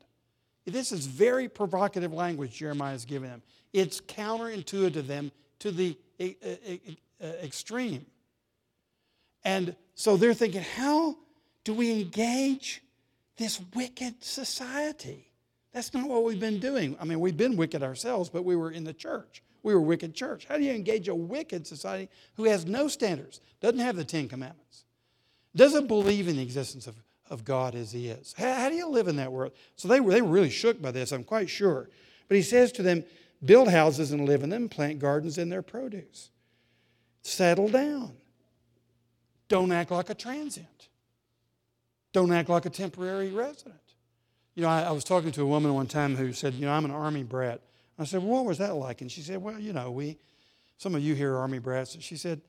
[0.66, 3.42] This is very provocative language Jeremiah is giving them.
[3.73, 5.96] It's counterintuitive to them to the
[7.20, 8.07] extreme.
[9.44, 11.16] And so they're thinking, how
[11.64, 12.83] do we engage
[13.37, 15.31] this wicked society?
[15.73, 16.96] That's not what we've been doing.
[17.01, 19.42] I mean, we've been wicked ourselves, but we were in the church.
[19.62, 20.46] We were wicked church.
[20.46, 24.29] How do you engage a wicked society who has no standards, doesn't have the Ten
[24.29, 24.85] Commandments,
[25.55, 26.96] doesn't believe in the existence of,
[27.31, 28.35] of God as He is?
[28.37, 29.53] How, how do you live in that world?
[29.77, 31.88] So they were, they were really shook by this, I'm quite sure.
[32.29, 33.05] But He says to them,
[33.45, 36.31] build houses and live in them, plant gardens in their produce.
[37.23, 38.12] Settle down.
[39.49, 40.88] Don't act like a transient.
[42.12, 43.77] Don't act like a temporary resident.
[44.55, 46.73] You know, I, I was talking to a woman one time who said, You know,
[46.73, 47.61] I'm an Army brat.
[47.99, 49.01] I said, well, What was that like?
[49.01, 50.19] And she said, Well, you know, we,
[50.77, 51.95] some of you here are Army brats.
[51.95, 52.40] And she said,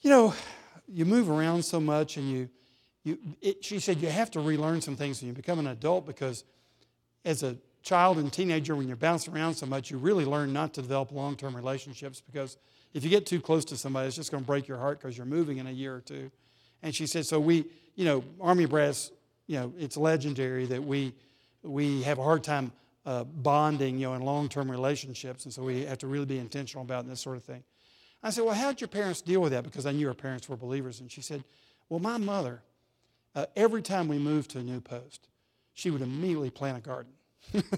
[0.00, 0.34] You know,
[0.86, 2.48] you move around so much and you,
[3.04, 6.06] you it, she said, You have to relearn some things when you become an adult
[6.06, 6.44] because
[7.24, 10.74] as a child and teenager, when you're bouncing around so much, you really learn not
[10.74, 12.56] to develop long term relationships because
[12.94, 15.16] if you get too close to somebody, it's just going to break your heart because
[15.16, 16.30] you're moving in a year or two.
[16.82, 19.10] And she said, So we, you know, Army brats,
[19.46, 21.14] you know, it's legendary that we,
[21.62, 22.72] we have a hard time
[23.04, 26.84] uh, bonding, you know, in long-term relationships, and so we have to really be intentional
[26.84, 27.64] about this sort of thing.
[28.22, 29.64] I said, well, how did your parents deal with that?
[29.64, 31.42] Because I knew her parents were believers, and she said,
[31.88, 32.62] well, my mother,
[33.34, 35.28] uh, every time we moved to a new post,
[35.74, 37.12] she would immediately plant a garden.
[37.54, 37.70] Isn't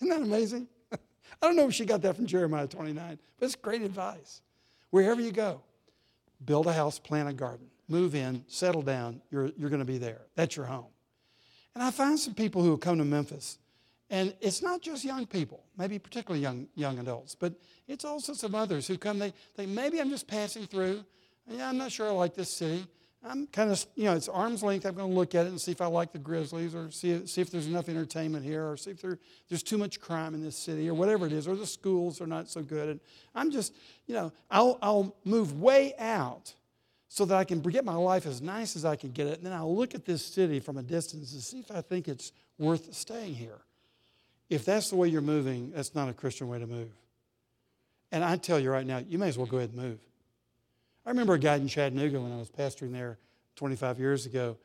[0.00, 0.68] that amazing?
[0.92, 0.98] I
[1.42, 4.42] don't know if she got that from Jeremiah 29, but it's great advice.
[4.90, 5.62] Wherever you go,
[6.44, 9.98] build a house, plant a garden move in, settle down, you're, you're going to be
[9.98, 10.22] there.
[10.36, 10.86] That's your home.
[11.74, 13.58] And I find some people who come to Memphis,
[14.08, 17.52] and it's not just young people, maybe particularly young, young adults, but
[17.86, 21.04] it's also some others who come, they think, maybe I'm just passing through.
[21.48, 22.86] Yeah, I'm not sure I like this city.
[23.22, 24.86] I'm kind of, you know, it's arm's length.
[24.86, 27.26] I'm going to look at it and see if I like the Grizzlies or see,
[27.26, 30.42] see if there's enough entertainment here or see if there, there's too much crime in
[30.42, 32.88] this city or whatever it is, or the schools are not so good.
[32.88, 33.00] And
[33.34, 33.74] I'm just,
[34.06, 36.54] you know, I'll, I'll move way out
[37.08, 39.36] so that I can get my life as nice as I can get it.
[39.36, 42.08] And then I'll look at this city from a distance and see if I think
[42.08, 43.58] it's worth staying here.
[44.48, 46.90] If that's the way you're moving, that's not a Christian way to move.
[48.12, 49.98] And I tell you right now, you may as well go ahead and move.
[51.04, 53.18] I remember a guy in Chattanooga when I was pastoring there
[53.56, 54.56] 25 years ago.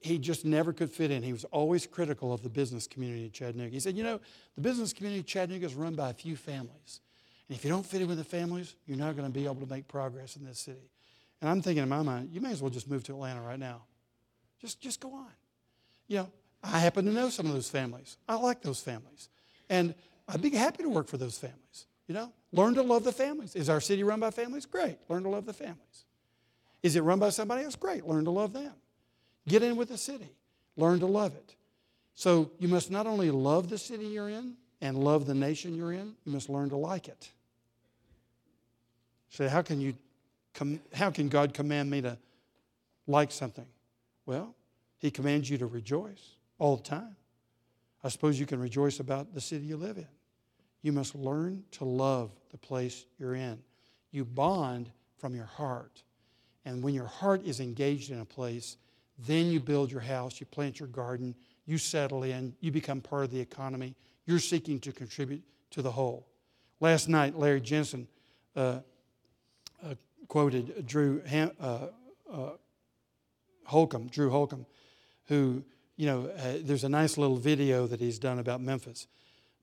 [0.00, 1.22] He just never could fit in.
[1.22, 3.70] He was always critical of the business community in Chattanooga.
[3.70, 4.20] He said, You know,
[4.56, 7.00] the business community in Chattanooga is run by a few families.
[7.48, 9.66] And if you don't fit in with the families, you're not going to be able
[9.66, 10.90] to make progress in this city.
[11.40, 13.58] And I'm thinking in my mind, you may as well just move to Atlanta right
[13.58, 13.82] now.
[14.60, 15.30] Just, just go on.
[16.08, 16.28] You know,
[16.62, 18.16] I happen to know some of those families.
[18.28, 19.28] I like those families.
[19.68, 19.94] And
[20.28, 21.86] I'd be happy to work for those families.
[22.08, 23.54] You know, learn to love the families.
[23.54, 24.66] Is our city run by families?
[24.66, 24.98] Great.
[25.08, 26.04] Learn to love the families.
[26.82, 27.76] Is it run by somebody else?
[27.76, 28.06] Great.
[28.06, 28.72] Learn to love them.
[29.46, 30.30] Get in with the city.
[30.76, 31.54] Learn to love it.
[32.14, 35.92] So you must not only love the city you're in and love the nation you're
[35.92, 37.30] in, you must learn to like it.
[39.30, 39.94] So, how can you
[40.94, 42.16] how can God command me to
[43.06, 43.66] like something?
[44.24, 44.54] Well,
[44.98, 47.16] He commands you to rejoice all the time.
[48.02, 50.06] I suppose you can rejoice about the city you live in.
[50.86, 53.58] You must learn to love the place you're in.
[54.12, 56.04] You bond from your heart.
[56.64, 58.76] And when your heart is engaged in a place,
[59.18, 63.24] then you build your house, you plant your garden, you settle in, you become part
[63.24, 63.96] of the economy.
[64.26, 66.28] You're seeking to contribute to the whole.
[66.78, 68.06] Last night, Larry Jensen
[68.54, 68.78] uh,
[69.84, 69.94] uh,
[70.28, 71.88] quoted Drew Ham, uh,
[72.32, 72.50] uh
[73.64, 74.66] Holcomb, Drew Holcomb,
[75.24, 75.64] who,
[75.96, 79.08] you know, uh, there's a nice little video that he's done about Memphis.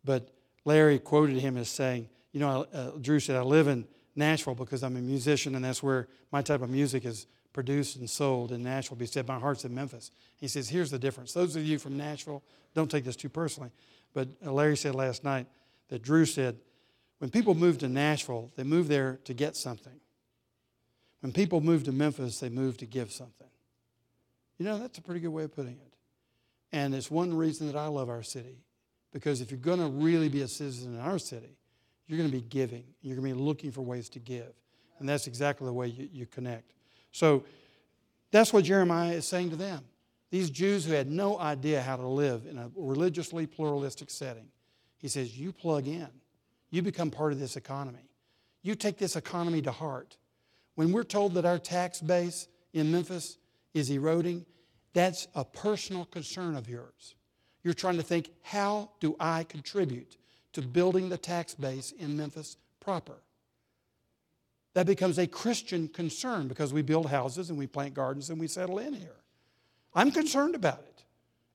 [0.04, 0.28] But
[0.65, 4.84] Larry quoted him as saying, you know, uh, Drew said, I live in Nashville because
[4.84, 8.63] I'm a musician and that's where my type of music is produced and sold in
[8.63, 8.97] Nashville.
[8.97, 10.12] He said, My heart's in Memphis.
[10.38, 11.34] He says, Here's the difference.
[11.34, 13.69] Those of you from Nashville, don't take this too personally.
[14.13, 15.47] But uh, Larry said last night
[15.89, 16.58] that Drew said,
[17.19, 19.99] When people move to Nashville, they move there to get something.
[21.21, 23.47] When people move to Memphis, they move to give something.
[24.58, 25.93] You know, that's a pretty good way of putting it.
[26.71, 28.58] And it's one reason that I love our city.
[29.13, 31.56] Because if you're going to really be a citizen in our city,
[32.08, 32.84] you're going to be giving.
[33.02, 34.52] You're going to be looking for ways to give.
[34.99, 36.73] And that's exactly the way you, you connect.
[37.12, 37.43] So
[38.32, 39.84] that's what Jeremiah is saying to them.
[40.32, 44.47] These Jews who had no idea how to live in a religiously pluralistic setting.
[44.97, 46.08] He says, You plug in.
[46.71, 48.10] You become part of this economy.
[48.63, 50.17] You take this economy to heart.
[50.73, 53.38] When we're told that our tax base in Memphis
[53.76, 54.45] is eroding,
[54.93, 57.13] that's a personal concern of yours.
[57.63, 60.17] You're trying to think, how do I contribute
[60.54, 63.15] to building the tax base in Memphis proper?
[64.73, 68.47] That becomes a Christian concern because we build houses and we plant gardens and we
[68.47, 69.15] settle in here.
[69.93, 71.04] I'm concerned about it.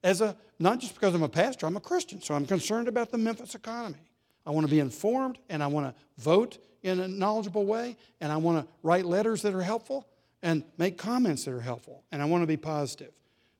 [0.02, 3.10] As a not just because I'm a pastor, I'm a Christian, so I'm concerned about
[3.10, 3.98] the Memphis economy.
[4.46, 8.32] I want to be informed and I want to vote in a knowledgeable way and
[8.32, 10.06] I want to write letters that are helpful
[10.42, 13.12] and make comments that are helpful and I want to be positive.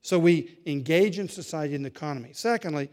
[0.08, 2.30] So we engage in society and the economy.
[2.32, 2.88] Secondly,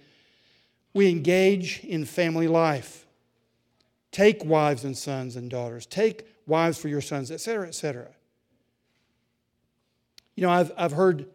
[0.93, 3.05] we engage in family life.
[4.11, 5.85] Take wives and sons and daughters.
[5.85, 8.09] Take wives for your sons, etc., etc.
[10.35, 11.27] You know, I've, I've heard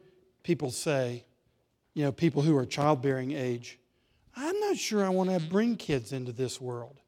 [0.42, 1.24] people say,
[1.94, 3.78] you know, people who are childbearing age,
[4.36, 7.00] I'm not sure I want to bring kids into this world.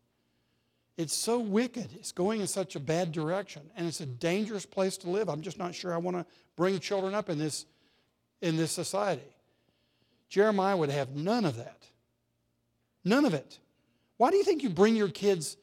[0.97, 1.91] It's so wicked.
[1.93, 5.29] It's going in such a bad direction, and it's a dangerous place to live.
[5.29, 6.25] I'm just not sure I want to
[6.57, 7.67] bring children up in this,
[8.43, 9.23] in this society.
[10.29, 11.87] Jeremiah would have none of that.
[13.05, 13.59] None of it.
[14.19, 15.57] Why do you think you bring your kids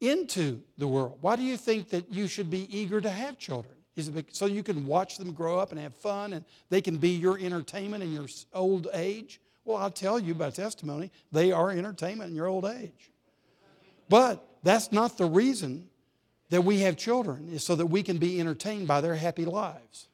[0.00, 1.18] into the world?
[1.20, 3.74] Why do you think that you should be eager to have children?
[3.96, 6.98] Is it so you can watch them grow up and have fun and they can
[6.98, 9.40] be your entertainment in your old age?
[9.64, 13.10] Well, I'll tell you by testimony, they are entertainment in your old age.
[14.08, 15.88] But that's not the reason
[16.50, 20.07] that we have children, is so that we can be entertained by their happy lives.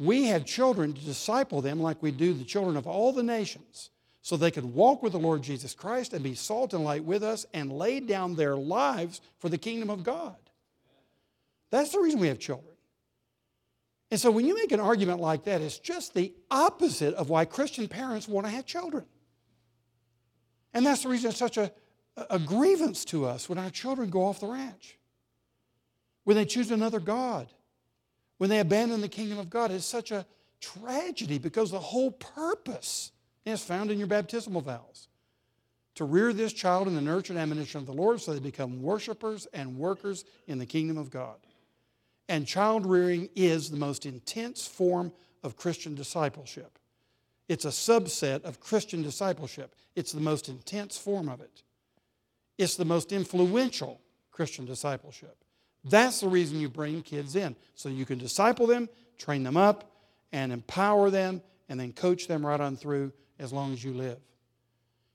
[0.00, 3.90] We have children to disciple them like we do the children of all the nations
[4.22, 7.22] so they could walk with the Lord Jesus Christ and be salt and light with
[7.22, 10.36] us and lay down their lives for the kingdom of God.
[11.70, 12.74] That's the reason we have children.
[14.10, 17.44] And so when you make an argument like that, it's just the opposite of why
[17.44, 19.04] Christian parents want to have children.
[20.72, 21.70] And that's the reason it's such a,
[22.30, 24.96] a grievance to us when our children go off the ranch,
[26.24, 27.48] when they choose another God,
[28.40, 29.70] when they abandon the kingdom of God.
[29.70, 30.24] It's such a
[30.62, 33.12] tragedy because the whole purpose
[33.44, 35.08] is found in your baptismal vows.
[35.96, 38.80] To rear this child in the nurture and admonition of the Lord so they become
[38.80, 41.36] worshipers and workers in the kingdom of God.
[42.30, 46.78] And child rearing is the most intense form of Christian discipleship.
[47.46, 49.74] It's a subset of Christian discipleship.
[49.96, 51.62] It's the most intense form of it.
[52.56, 54.00] It's the most influential
[54.30, 55.36] Christian discipleship.
[55.84, 58.88] That's the reason you bring kids in, so you can disciple them,
[59.18, 59.90] train them up,
[60.32, 64.18] and empower them, and then coach them right on through as long as you live.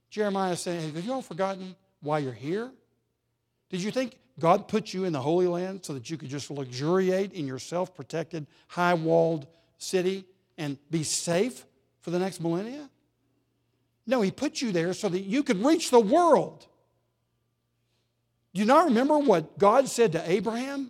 [0.10, 2.71] Jeremiah saying, Have you all forgotten why you're here?
[3.69, 6.49] Did you think God put you in the Holy Land so that you could just
[6.49, 9.47] luxuriate in your self protected, high walled
[9.78, 10.25] city
[10.58, 11.65] and be safe
[12.01, 12.89] for the next millennia?
[14.08, 16.67] No, He put you there so that you could reach the world.
[18.56, 20.89] Do you not remember what God said to Abraham?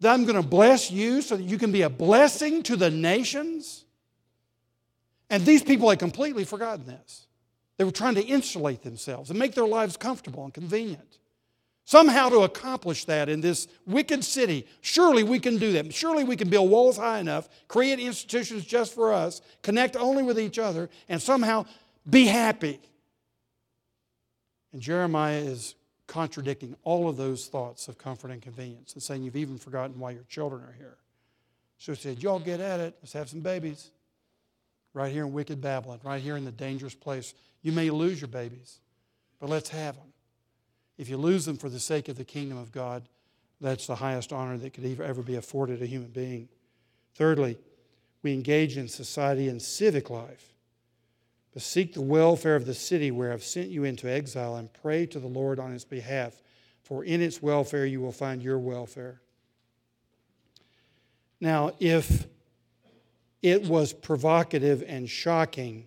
[0.00, 2.90] That I'm going to bless you so that you can be a blessing to the
[2.90, 3.86] nations?
[5.30, 7.28] And these people had completely forgotten this.
[7.78, 11.18] They were trying to insulate themselves and make their lives comfortable and convenient.
[11.86, 15.94] Somehow to accomplish that in this wicked city, surely we can do that.
[15.94, 20.38] Surely we can build walls high enough, create institutions just for us, connect only with
[20.38, 21.64] each other, and somehow
[22.08, 22.80] be happy.
[24.74, 25.74] And Jeremiah is
[26.06, 30.12] contradicting all of those thoughts of comfort and convenience and saying you've even forgotten why
[30.12, 30.96] your children are here.
[31.78, 32.96] So he said, Y'all get at it.
[33.02, 33.90] Let's have some babies
[34.94, 37.34] right here in wicked Babylon, right here in the dangerous place.
[37.62, 38.78] You may lose your babies,
[39.40, 40.12] but let's have them.
[40.96, 43.02] If you lose them for the sake of the kingdom of God,
[43.60, 46.48] That's the highest honor that could ever be afforded a human being.
[47.14, 47.56] Thirdly,
[48.22, 50.55] we engage in society and civic life.
[51.58, 55.18] Seek the welfare of the city where I've sent you into exile and pray to
[55.18, 56.42] the Lord on its behalf,
[56.82, 59.20] for in its welfare you will find your welfare.
[61.40, 62.26] Now, if
[63.42, 65.86] it was provocative and shocking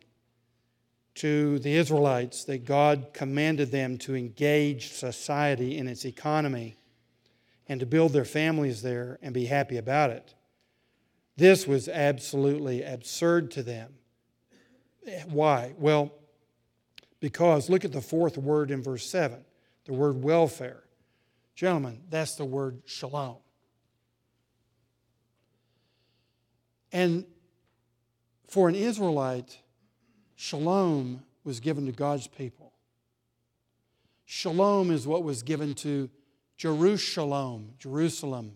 [1.15, 6.77] to the Israelites that God commanded them to engage society in its economy
[7.67, 10.33] and to build their families there and be happy about it.
[11.35, 13.98] This was absolutely absurd to them.
[15.27, 15.73] Why?
[15.77, 16.13] Well,
[17.19, 19.43] because look at the fourth word in verse 7,
[19.85, 20.83] the word welfare.
[21.55, 23.37] Gentlemen, that's the word shalom.
[26.91, 27.25] And
[28.47, 29.59] for an Israelite,
[30.35, 32.73] shalom was given to God's people.
[34.25, 36.09] Shalom is what was given to
[36.57, 37.73] Jerusalem.
[37.79, 38.53] Jerusalem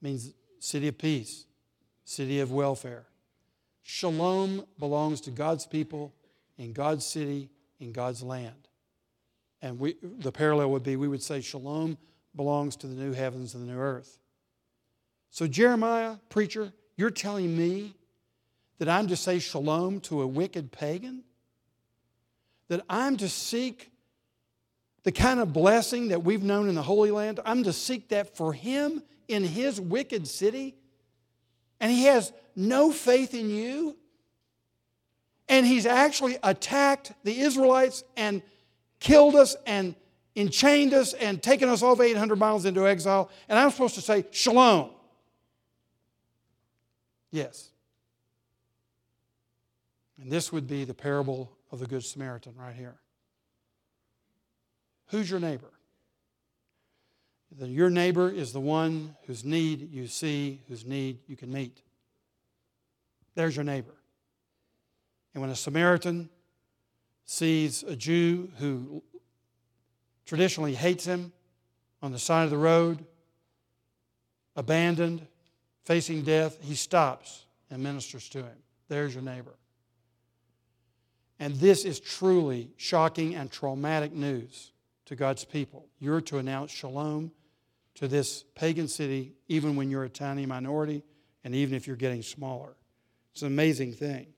[0.00, 1.44] means city of peace,
[2.04, 3.07] city of welfare.
[3.82, 6.12] Shalom belongs to God's people
[6.58, 7.50] in God's city,
[7.80, 8.68] in God's land.
[9.62, 11.98] And we, the parallel would be we would say shalom
[12.36, 14.18] belongs to the new heavens and the new earth.
[15.30, 17.94] So, Jeremiah, preacher, you're telling me
[18.78, 21.24] that I'm to say shalom to a wicked pagan?
[22.68, 23.90] That I'm to seek
[25.04, 28.36] the kind of blessing that we've known in the Holy Land, I'm to seek that
[28.36, 30.76] for him in his wicked city,
[31.80, 33.96] and he has no faith in you,
[35.48, 38.42] and he's actually attacked the Israelites and
[39.00, 39.94] killed us and
[40.36, 44.26] enchained us and taken us over 800 miles into exile, and I'm supposed to say,
[44.30, 44.90] Shalom.
[47.30, 47.70] Yes.
[50.20, 52.96] And this would be the parable of the Good Samaritan right here.
[55.08, 55.70] Who's your neighbor?
[57.56, 61.82] Your neighbor is the one whose need you see, whose need you can meet.
[63.34, 63.94] There's your neighbor.
[65.34, 66.28] And when a Samaritan
[67.24, 69.02] sees a Jew who
[70.26, 71.32] traditionally hates him
[72.02, 73.04] on the side of the road,
[74.56, 75.26] abandoned,
[75.84, 78.56] facing death, he stops and ministers to him.
[78.88, 79.54] There's your neighbor.
[81.38, 84.72] And this is truly shocking and traumatic news
[85.06, 85.86] to God's people.
[85.98, 87.30] You're to announce shalom
[87.98, 91.02] to this pagan city, even when you're a tiny minority
[91.42, 92.76] and even if you're getting smaller.
[93.32, 94.28] It's an amazing thing.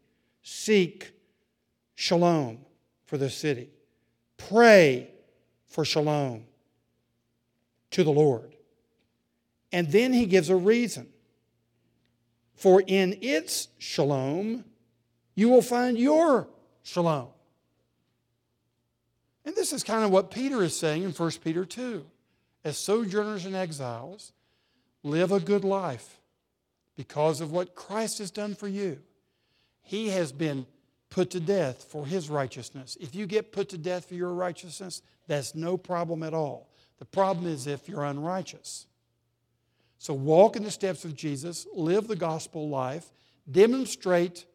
[0.42, 1.12] Seek
[1.94, 2.60] shalom
[3.04, 3.68] for the city,
[4.38, 5.10] pray
[5.66, 6.44] for shalom
[7.90, 8.56] to the Lord.
[9.72, 11.08] And then he gives a reason.
[12.54, 14.64] For in its shalom,
[15.34, 16.48] you will find your
[16.82, 17.28] shalom.
[19.44, 22.06] And this is kind of what Peter is saying in 1 Peter 2.
[22.64, 24.32] As sojourners and exiles,
[25.02, 26.20] live a good life
[26.96, 28.98] because of what Christ has done for you.
[29.82, 30.66] He has been
[31.08, 32.96] put to death for his righteousness.
[33.00, 36.68] If you get put to death for your righteousness, that's no problem at all.
[36.98, 38.86] The problem is if you're unrighteous.
[39.98, 43.12] So walk in the steps of Jesus, live the gospel life,
[43.50, 44.46] demonstrate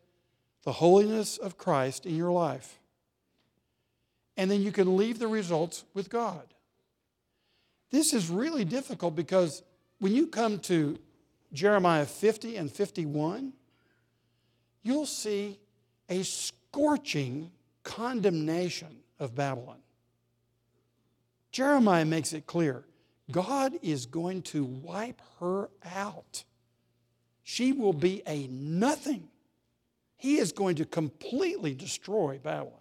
[0.64, 2.80] the holiness of Christ in your life.
[4.38, 6.55] And then you can leave the results with God.
[7.96, 9.64] This is really difficult because
[10.00, 11.00] when you come to
[11.54, 13.54] Jeremiah 50 and 51,
[14.84, 15.58] you'll see
[16.10, 17.52] a scorching
[17.84, 19.78] condemnation of Babylon.
[21.54, 22.84] Jeremiah makes it clear
[23.32, 26.44] God is going to wipe her out.
[27.44, 29.30] She will be a nothing.
[30.18, 32.74] He is going to completely destroy Babylon.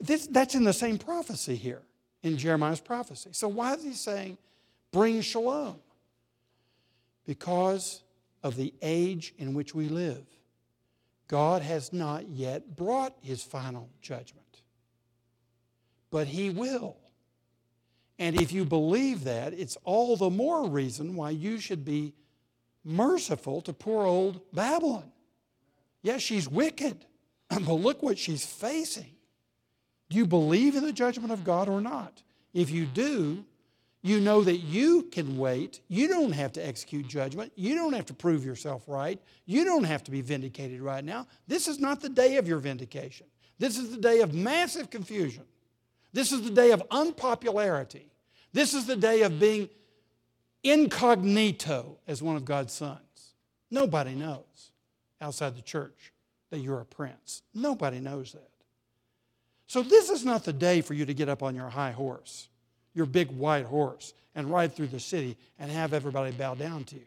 [0.00, 1.82] This, that's in the same prophecy here,
[2.22, 3.30] in Jeremiah's prophecy.
[3.32, 4.38] So why is he saying,
[4.92, 5.76] bring shalom?
[7.26, 8.02] Because
[8.42, 10.24] of the age in which we live.
[11.26, 14.62] God has not yet brought his final judgment,
[16.10, 16.96] but he will.
[18.18, 22.14] And if you believe that, it's all the more reason why you should be
[22.82, 25.12] merciful to poor old Babylon.
[26.02, 27.04] Yes, she's wicked,
[27.50, 29.17] but look what she's facing.
[30.08, 32.22] Do you believe in the judgment of God or not?
[32.54, 33.44] If you do,
[34.02, 35.80] you know that you can wait.
[35.88, 37.52] You don't have to execute judgment.
[37.56, 39.20] You don't have to prove yourself right.
[39.44, 41.26] You don't have to be vindicated right now.
[41.46, 43.26] This is not the day of your vindication.
[43.58, 45.44] This is the day of massive confusion.
[46.12, 48.10] This is the day of unpopularity.
[48.52, 49.68] This is the day of being
[50.62, 53.34] incognito as one of God's sons.
[53.70, 54.72] Nobody knows
[55.20, 56.12] outside the church
[56.50, 57.42] that you're a prince.
[57.52, 58.50] Nobody knows that.
[59.68, 62.48] So, this is not the day for you to get up on your high horse,
[62.94, 66.94] your big white horse and ride through the city and have everybody bow down to
[66.96, 67.04] you.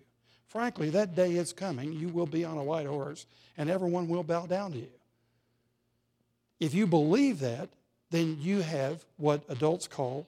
[0.47, 1.93] Frankly, that day is coming.
[1.93, 3.25] You will be on a white horse
[3.57, 4.91] and everyone will bow down to you.
[6.59, 7.69] If you believe that,
[8.11, 10.27] then you have what adults call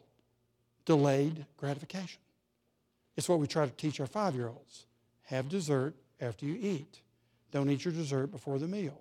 [0.85, 2.21] delayed gratification.
[3.15, 4.85] It's what we try to teach our five year olds
[5.23, 6.99] have dessert after you eat.
[7.51, 8.99] Don't eat your dessert before the meal.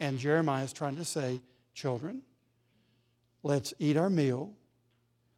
[0.00, 1.40] And Jeremiah is trying to say,
[1.72, 2.22] children,
[3.42, 4.52] let's eat our meal.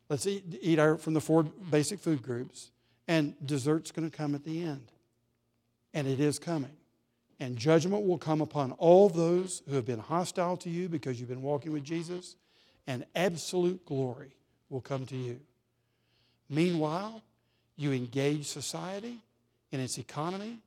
[0.08, 2.70] Let's eat, eat our, from the four basic food groups.
[3.06, 4.92] And dessert's going to come at the end.
[5.94, 6.76] And it is coming.
[7.38, 11.28] And judgment will come upon all those who have been hostile to you because you've
[11.28, 12.36] been walking with Jesus.
[12.86, 14.36] And absolute glory
[14.68, 15.40] will come to you.
[16.48, 17.22] Meanwhile,
[17.76, 19.18] you engage society
[19.72, 20.58] in its economy,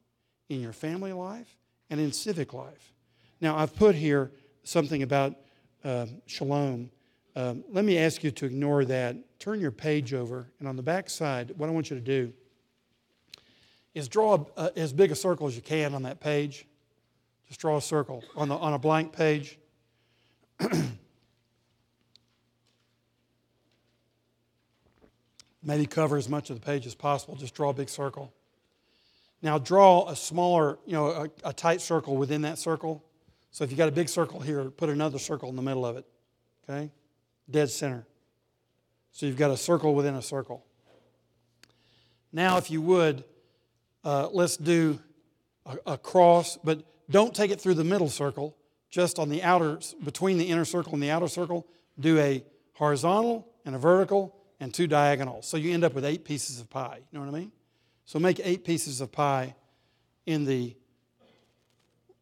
[0.49, 1.57] in your family life,
[1.89, 2.93] and in civic life.
[3.39, 4.31] Now, I've put here
[4.63, 5.35] something about
[5.83, 6.89] um, shalom.
[7.35, 9.15] Um, let me ask you to ignore that.
[9.39, 12.31] Turn your page over, and on the back side, what I want you to do
[13.93, 16.67] is draw a, a, as big a circle as you can on that page.
[17.47, 19.57] Just draw a circle on, the, on a blank page.
[25.63, 27.35] Maybe cover as much of the page as possible.
[27.35, 28.33] Just draw a big circle.
[29.41, 33.03] Now draw a smaller, you know, a, a tight circle within that circle.
[33.51, 35.97] So if you got a big circle here, put another circle in the middle of
[35.97, 36.05] it.
[36.67, 36.91] Okay?
[37.49, 38.05] Dead center.
[39.11, 40.65] So you've got a circle within a circle.
[42.31, 43.23] Now, if you would,
[44.03, 44.99] uh, let's do
[45.65, 48.57] a, a, cross, but don't take it through the middle circle.
[48.89, 51.67] Just on the outer, between the inner circle and the outer circle,
[51.99, 55.47] do a horizontal and a vertical and two diagonals.
[55.47, 56.99] So you end up with eight pieces of pie.
[57.11, 57.51] You know what I mean?
[58.05, 59.55] So make eight pieces of pie
[60.25, 60.75] in the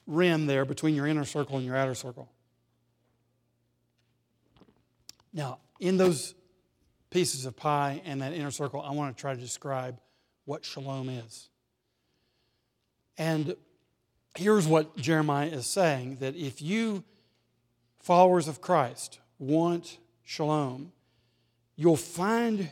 [0.07, 2.29] rim there between your inner circle and your outer circle.
[5.33, 6.35] Now, in those
[7.09, 9.99] pieces of pie and that inner circle, I want to try to describe
[10.45, 11.49] what shalom is.
[13.17, 13.55] And
[14.35, 17.03] here's what Jeremiah is saying that if you,
[17.99, 20.91] followers of Christ, want shalom,
[21.75, 22.69] you'll find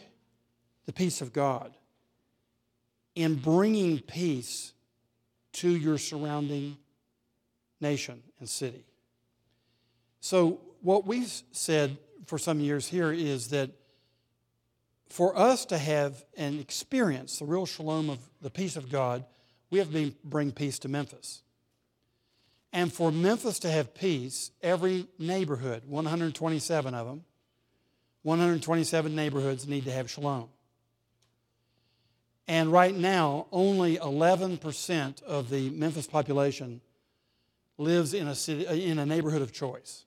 [0.86, 1.76] the peace of God
[3.16, 4.74] in bringing peace
[5.54, 6.78] to your surrounding
[7.82, 8.86] nation and city.
[10.22, 11.98] So, what we've said
[12.30, 13.72] for some years here is that
[15.10, 19.26] for us to have and experience the real shalom of the peace of God,
[19.72, 21.42] we have to bring peace to Memphis.
[22.72, 27.26] And for Memphis to have peace, every neighborhood, 127 of them,
[28.22, 30.50] 127 neighborhoods need to have shalom.
[32.48, 36.82] And right now, only 11% of the Memphis population
[37.80, 40.06] lives in a, city, in a neighborhood of choice.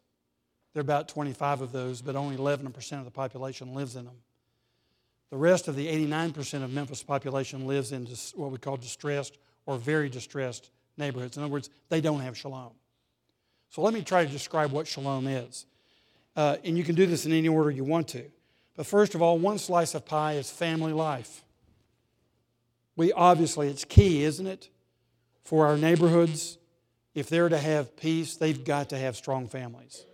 [0.72, 4.16] There are about 25 of those, but only 11% of the population lives in them.
[5.30, 9.76] The rest of the 89% of Memphis population lives in what we call distressed or
[9.76, 11.36] very distressed neighborhoods.
[11.36, 12.72] In other words, they don't have shalom.
[13.70, 15.66] So let me try to describe what shalom is.
[16.36, 18.24] Uh, and you can do this in any order you want to.
[18.76, 21.42] But first of all, one slice of pie is family life.
[22.96, 24.68] We obviously, it's key, isn't it,
[25.44, 26.58] for our neighborhoods.
[27.14, 30.04] If they're to have peace, they've got to have strong families.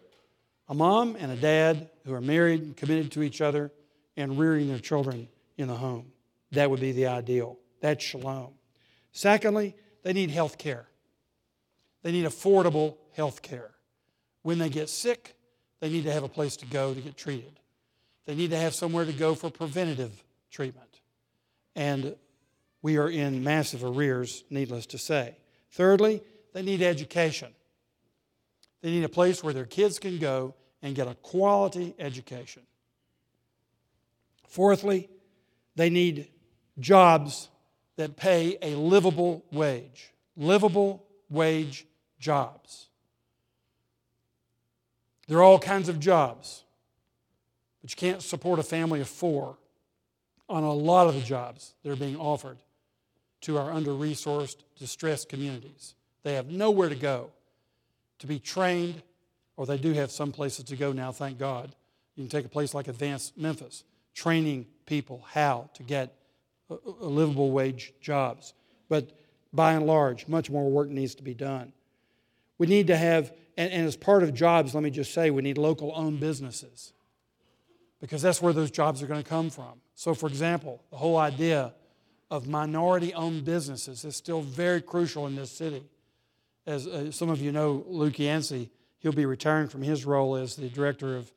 [0.69, 3.73] A mom and a dad who are married and committed to each other
[4.17, 6.13] and rearing their children in the home.
[6.53, 7.59] That would be the ideal.
[7.81, 8.51] That's shalom.
[9.13, 10.87] Secondly, they need health care.
[12.03, 13.71] They need affordable health care.
[14.43, 15.37] When they get sick,
[15.81, 17.61] they need to have a place to go to get treated.
[18.27, 21.01] They need to have somewhere to go for preventative treatment.
[21.75, 22.17] And
[22.83, 25.37] we are in massive arrears, needless to say.
[25.73, 27.53] Thirdly, they need education.
[28.81, 32.63] They need a place where their kids can go and get a quality education.
[34.47, 35.09] Fourthly,
[35.77, 36.29] they need
[36.79, 37.49] jobs
[37.97, 40.13] that pay a livable wage.
[40.37, 41.87] Livable wage
[42.21, 42.89] jobs.
[45.27, 46.65] There are all kinds of jobs,
[47.83, 49.59] but you can't support a family of four
[50.49, 52.59] on a lot of the jobs that are being offered
[53.43, 55.95] to our under resourced, distressed communities.
[56.23, 57.31] They have nowhere to go
[58.19, 59.03] to be trained,
[59.57, 61.75] or they do have some places to go now, thank God.
[62.15, 66.15] You can take a place like Advance Memphis, training people how to get
[66.71, 68.55] a, a livable wage jobs.
[68.89, 69.11] But
[69.53, 71.73] by and large, much more work needs to be done.
[72.59, 75.43] We need to have, and, and as part of jobs, let me just say, we
[75.43, 76.93] need local owned businesses
[78.01, 79.81] because that's where those jobs are going to come from.
[79.95, 81.75] So, for example, the whole idea
[82.31, 85.85] of minority owned businesses is still very crucial in this city.
[86.69, 90.55] As uh, some of you know, Luke Yancy, he'll be retiring from his role as
[90.55, 91.33] the director of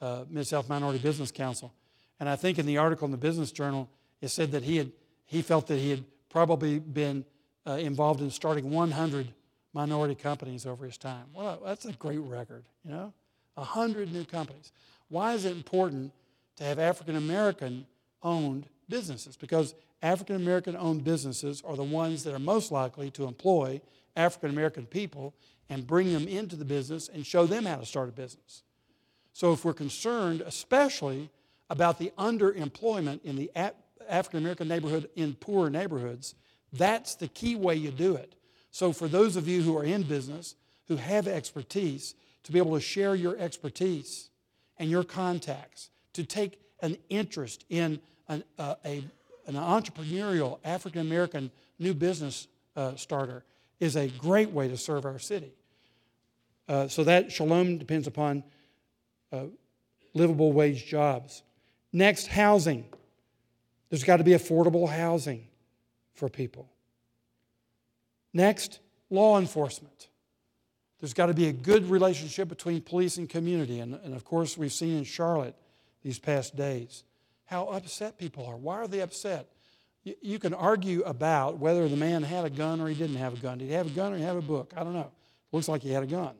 [0.00, 1.74] uh, Mid South Minority Business Council.
[2.18, 3.90] And I think in the article in the Business Journal,
[4.22, 4.90] it said that he, had,
[5.26, 7.26] he felt that he had probably been
[7.66, 9.34] uh, involved in starting 100
[9.74, 11.26] minority companies over his time.
[11.34, 13.12] Well, that's a great record, you know?
[13.56, 14.72] 100 new companies.
[15.08, 16.12] Why is it important
[16.56, 17.86] to have African American
[18.22, 19.36] owned businesses?
[19.36, 23.82] Because African American owned businesses are the ones that are most likely to employ
[24.16, 25.34] African American people
[25.68, 28.62] and bring them into the business and show them how to start a business.
[29.32, 31.30] So, if we're concerned, especially
[31.70, 33.50] about the underemployment in the
[34.08, 36.34] African American neighborhood in poorer neighborhoods,
[36.72, 38.34] that's the key way you do it.
[38.70, 40.54] So, for those of you who are in business,
[40.88, 44.28] who have expertise, to be able to share your expertise
[44.78, 49.04] and your contacts, to take an interest in an, uh, a,
[49.46, 53.44] an entrepreneurial African American new business uh, starter
[53.82, 55.52] is a great way to serve our city.
[56.68, 58.44] Uh, so that shalom depends upon
[59.32, 59.46] uh,
[60.14, 61.42] livable wage jobs.
[61.92, 62.84] Next, housing.
[63.90, 65.48] There's got to be affordable housing
[66.14, 66.70] for people.
[68.32, 68.78] Next,
[69.10, 70.06] law enforcement.
[71.00, 73.80] There's got to be a good relationship between police and community.
[73.80, 75.56] And, and of course, we've seen in Charlotte
[76.04, 77.02] these past days
[77.46, 78.56] how upset people are.
[78.56, 79.48] Why are they upset?
[80.04, 83.34] You, you can argue about whether the man had a gun or he didn't have
[83.34, 83.58] a gun.
[83.58, 84.72] Did he have a gun or he have a book?
[84.76, 85.10] I don't know.
[85.52, 86.34] It looks like he had a gun.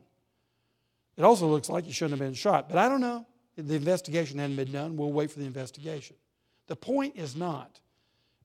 [1.17, 3.25] It also looks like he shouldn't have been shot, but I don't know.
[3.55, 4.97] The investigation hadn't been done.
[4.97, 6.15] We'll wait for the investigation.
[6.67, 7.79] The point is not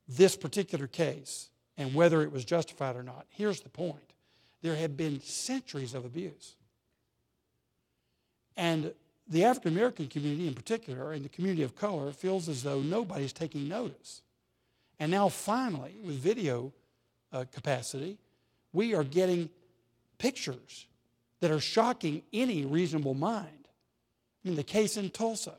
[0.07, 1.49] this particular case
[1.79, 3.27] and whether it was justified or not.
[3.31, 4.13] Here's the point
[4.61, 6.57] there have been centuries of abuse.
[8.57, 8.93] And
[9.29, 13.33] the African American community in particular, and the community of color, feels as though nobody's
[13.33, 14.23] taking notice.
[15.01, 16.73] And now, finally, with video
[17.33, 18.19] uh, capacity,
[18.73, 19.49] we are getting
[20.19, 20.87] pictures
[21.41, 23.69] that are shocking any reasonable mind.
[24.45, 25.55] I mean, the case in Tulsa,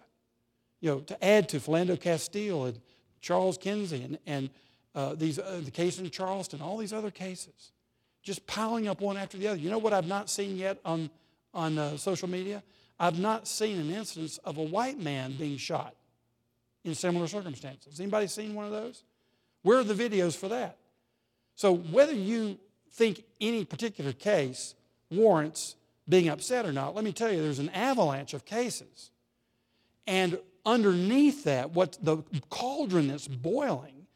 [0.82, 2.80] you know, to add to Philando Castile and
[3.22, 4.50] Charles Kinsey and, and
[4.96, 7.72] uh, these, uh, the case in Charleston, all these other cases,
[8.22, 9.58] just piling up one after the other.
[9.58, 11.10] You know what I've not seen yet on,
[11.54, 12.64] on uh, social media?
[13.00, 15.96] I've not seen an instance of a white man being shot
[16.84, 18.00] in similar circumstances.
[18.00, 19.04] Anybody seen one of those?
[19.62, 20.78] Where are the videos for that?
[21.56, 22.58] So whether you
[22.92, 24.76] think any particular case
[25.12, 25.76] warrants
[26.08, 29.12] being upset or not, let me tell you, there's an avalanche of cases.
[30.08, 34.08] And underneath that, what the cauldron that's boiling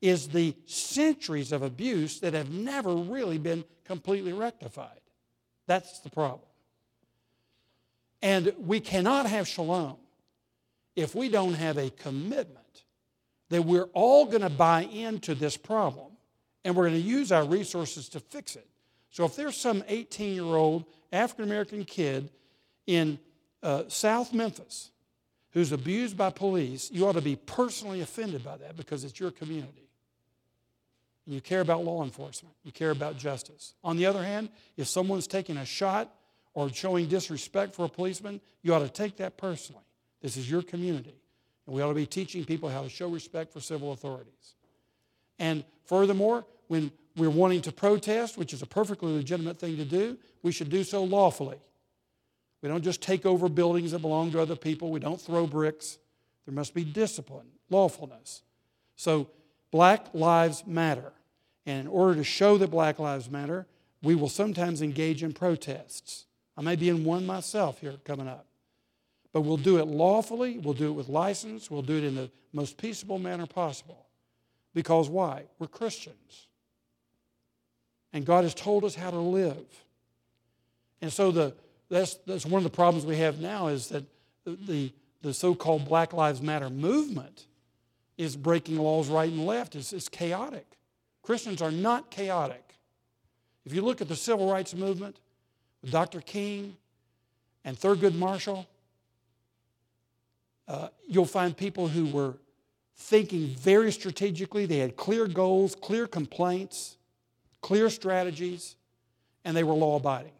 [0.00, 5.00] is the centuries of abuse that have never really been completely rectified.
[5.66, 6.48] That's the problem.
[8.20, 9.96] And we cannot have shalom
[10.94, 12.61] if we don't have a commitment
[13.52, 16.10] that we're all going to buy into this problem
[16.64, 18.66] and we're going to use our resources to fix it.
[19.10, 22.30] So if there's some 18 year old African American kid
[22.86, 23.18] in
[23.62, 24.90] uh, South Memphis
[25.50, 29.30] who's abused by police, you ought to be personally offended by that because it's your
[29.30, 29.86] community.
[31.26, 33.74] And you care about law enforcement, you care about justice.
[33.84, 34.48] On the other hand,
[34.78, 36.10] if someone's taking a shot
[36.54, 39.84] or showing disrespect for a policeman, you ought to take that personally.
[40.22, 41.21] This is your community.
[41.66, 44.54] And we ought to be teaching people how to show respect for civil authorities.
[45.38, 50.18] And furthermore, when we're wanting to protest, which is a perfectly legitimate thing to do,
[50.42, 51.58] we should do so lawfully.
[52.62, 54.90] We don't just take over buildings that belong to other people.
[54.90, 55.98] We don't throw bricks.
[56.46, 58.42] There must be discipline, lawfulness.
[58.96, 59.28] So,
[59.70, 61.12] Black Lives Matter.
[61.66, 63.66] And in order to show that Black Lives Matter,
[64.02, 66.26] we will sometimes engage in protests.
[66.56, 68.46] I may be in one myself here coming up.
[69.32, 72.30] But we'll do it lawfully, we'll do it with license, we'll do it in the
[72.52, 74.06] most peaceable manner possible.
[74.74, 75.44] Because why?
[75.58, 76.46] We're Christians.
[78.12, 79.64] And God has told us how to live.
[81.00, 81.54] And so the,
[81.88, 84.04] that's, that's one of the problems we have now is that
[84.44, 87.46] the, the, the so-called Black Lives Matter movement
[88.18, 89.74] is breaking laws right and left.
[89.74, 90.66] It's, it's chaotic.
[91.22, 92.74] Christians are not chaotic.
[93.64, 95.16] If you look at the civil rights movement,
[95.88, 96.20] Dr.
[96.20, 96.76] King
[97.64, 98.66] and Thurgood Marshall,
[100.72, 102.38] uh, you'll find people who were
[102.96, 104.64] thinking very strategically.
[104.64, 106.96] They had clear goals, clear complaints,
[107.60, 108.76] clear strategies,
[109.44, 110.32] and they were law abiding.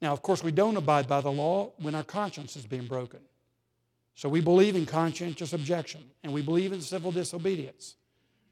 [0.00, 3.20] Now, of course, we don't abide by the law when our conscience is being broken.
[4.14, 7.96] So we believe in conscientious objection, and we believe in civil disobedience.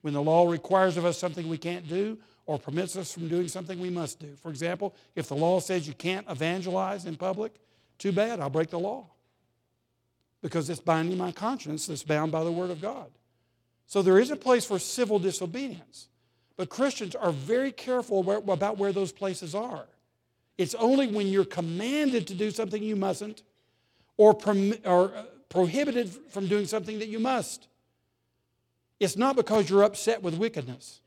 [0.03, 3.49] When the law requires of us something we can't do or permits us from doing
[3.49, 4.37] something we must do.
[4.43, 7.55] For example, if the law says you can't evangelize in public,
[7.97, 9.07] too bad, I'll break the law
[10.43, 13.11] because it's binding my conscience that's bound by the Word of God.
[13.86, 16.09] So there is a place for civil disobedience.
[16.57, 19.86] But Christians are very careful about where those places are.
[20.59, 23.43] It's only when you're commanded to do something you mustn't,
[24.16, 24.36] or,
[24.84, 27.68] or uh, prohibited from doing something that you must.
[28.99, 31.01] It's not because you're upset with wickedness.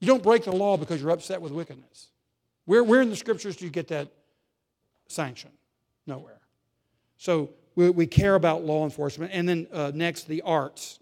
[0.00, 2.08] You don't break the law because you're upset with wickedness.
[2.66, 4.08] Where, where in the scriptures do you get that
[5.08, 5.50] sanction?
[6.06, 6.40] Nowhere.
[7.16, 9.32] So we, we care about law enforcement.
[9.34, 11.00] And then uh, next, the arts.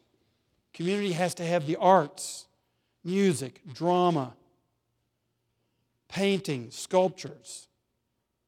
[0.73, 2.47] Community has to have the arts
[3.05, 4.33] music, drama,
[6.09, 7.67] painting, sculptures.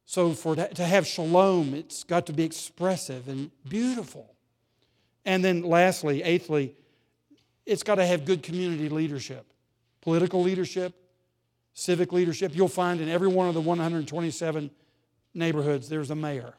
[0.07, 4.35] So, for to have shalom, it's got to be expressive and beautiful.
[5.25, 6.75] And then, lastly, eighthly,
[7.67, 9.47] it's got to have good community leadership,
[10.03, 10.95] political leadership,
[11.73, 12.55] civic leadership.
[12.55, 14.71] You'll find in every one of the 127
[15.33, 16.55] neighborhoods there's a mayor.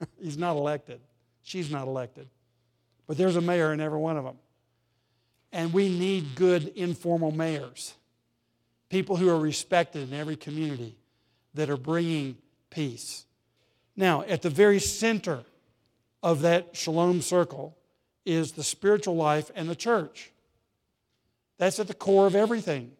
[0.20, 1.00] He's not elected,
[1.42, 2.28] she's not elected.
[3.06, 4.36] But there's a mayor in every one of them.
[5.50, 7.94] And we need good informal mayors,
[8.90, 10.94] people who are respected in every community
[11.54, 12.36] that are bringing
[12.68, 13.24] peace.
[13.96, 15.40] Now, at the very center
[16.22, 17.76] of that shalom circle
[18.26, 20.30] is the spiritual life and the church.
[21.56, 22.92] That's at the core of everything.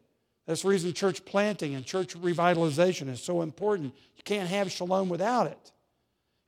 [0.47, 3.95] That's the reason church planting and church revitalization is so important.
[4.17, 5.73] You can't have shalom without it.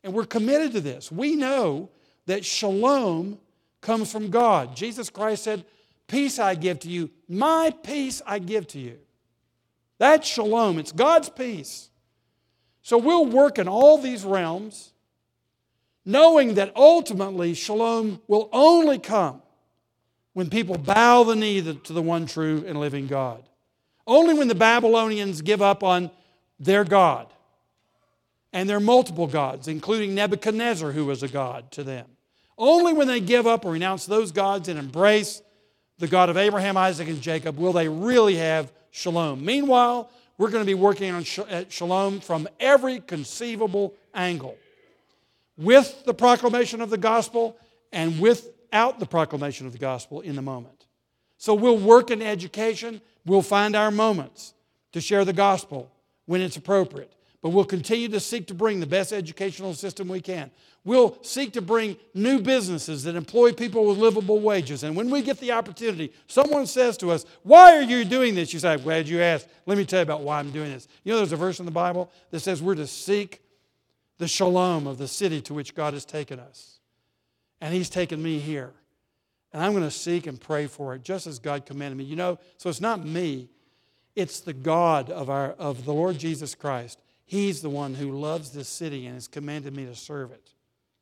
[0.02, 1.12] And we're committed to this.
[1.12, 1.90] We know
[2.26, 3.38] that shalom
[3.80, 4.74] comes from God.
[4.76, 5.64] Jesus Christ said,
[6.06, 8.98] Peace I give to you, my peace I give to you.
[9.98, 11.90] That's shalom, it's God's peace.
[12.82, 14.92] So we'll work in all these realms,
[16.04, 19.42] knowing that ultimately shalom will only come
[20.32, 23.42] when people bow the knee to the one true and living God.
[24.06, 26.10] Only when the Babylonians give up on
[26.58, 27.26] their God
[28.52, 32.06] and their multiple gods, including Nebuchadnezzar, who was a god to them.
[32.58, 35.40] Only when they give up or renounce those gods and embrace
[35.98, 39.44] the God of Abraham, Isaac, and Jacob, will they really have shalom.
[39.44, 41.24] Meanwhile, we're going to be working on
[41.68, 44.56] shalom from every conceivable angle
[45.56, 47.56] with the proclamation of the gospel
[47.92, 50.86] and without the proclamation of the gospel in the moment.
[51.36, 54.54] So we'll work in education, we'll find our moments
[54.92, 55.90] to share the gospel
[56.26, 57.12] when it's appropriate.
[57.42, 60.50] But we'll continue to seek to bring the best educational system we can.
[60.84, 64.82] We'll seek to bring new businesses that employ people with livable wages.
[64.82, 68.52] And when we get the opportunity, someone says to us, Why are you doing this?
[68.52, 69.48] You say, I'm glad you asked.
[69.64, 70.86] Let me tell you about why I'm doing this.
[71.04, 73.42] You know, there's a verse in the Bible that says we're to seek
[74.18, 76.78] the shalom of the city to which God has taken us.
[77.62, 78.72] And He's taken me here.
[79.52, 82.04] And I'm going to seek and pray for it just as God commanded me.
[82.04, 83.48] You know, so it's not me,
[84.14, 86.98] it's the God of, our, of the Lord Jesus Christ
[87.30, 90.50] He's the one who loves this city and has commanded me to serve it.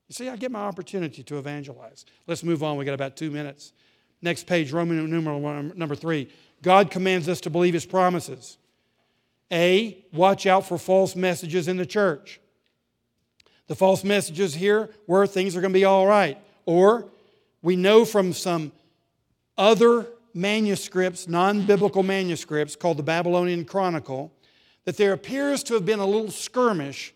[0.08, 2.04] You see, I get my opportunity to evangelize.
[2.26, 2.76] Let's move on.
[2.76, 3.72] We got about two minutes.
[4.20, 5.40] Next page, Roman numeral
[5.74, 6.28] number three.
[6.60, 8.58] God commands us to believe his promises.
[9.50, 12.42] A, watch out for false messages in the church.
[13.66, 16.36] The false messages here were things are going to be all right.
[16.66, 17.08] Or
[17.62, 18.70] we know from some
[19.56, 24.30] other manuscripts, non biblical manuscripts called the Babylonian Chronicle,
[24.88, 27.12] that there appears to have been a little skirmish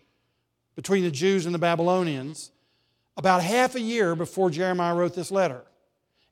[0.75, 2.51] between the Jews and the Babylonians
[3.17, 5.63] about half a year before Jeremiah wrote this letter.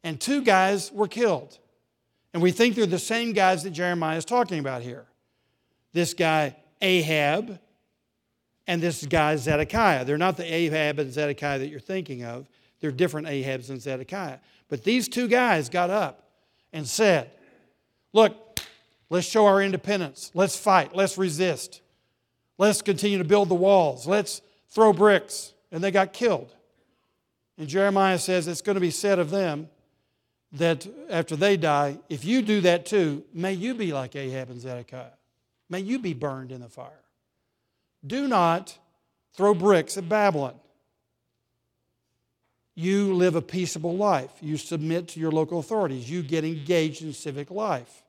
[0.03, 1.57] And two guys were killed.
[2.31, 5.07] And we think they're the same guys that Jeremiah is talking about here.
[5.93, 7.59] This guy, Ahab,
[8.67, 10.05] and this guy, Zedekiah.
[10.05, 12.47] They're not the Ahab and Zedekiah that you're thinking of.
[12.81, 14.37] They're different Ahabs and Zedekiah.
[14.69, 16.29] But these two guys got up
[16.71, 17.31] and said,
[18.13, 18.37] Look,
[19.11, 20.31] Let's show our independence.
[20.33, 20.95] Let's fight.
[20.95, 21.81] Let's resist.
[22.57, 24.07] Let's continue to build the walls.
[24.07, 25.53] Let's throw bricks.
[25.69, 26.55] And they got killed.
[27.57, 29.67] And Jeremiah says it's going to be said of them
[30.53, 34.61] that after they die, if you do that too, may you be like Ahab and
[34.61, 35.17] Zedekiah.
[35.69, 37.03] May you be burned in the fire.
[38.07, 38.79] Do not
[39.35, 40.55] throw bricks at Babylon.
[42.75, 44.31] You live a peaceable life.
[44.39, 46.09] You submit to your local authorities.
[46.09, 48.00] You get engaged in civic life.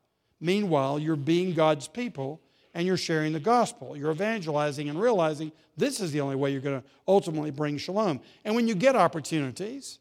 [0.43, 2.41] Meanwhile, you're being God's people
[2.75, 3.97] and you're sharing the gospel.
[3.97, 8.21] You're evangelizing and realizing this is the only way you're going to ultimately bring shalom.
[8.45, 10.01] And when you get opportunities,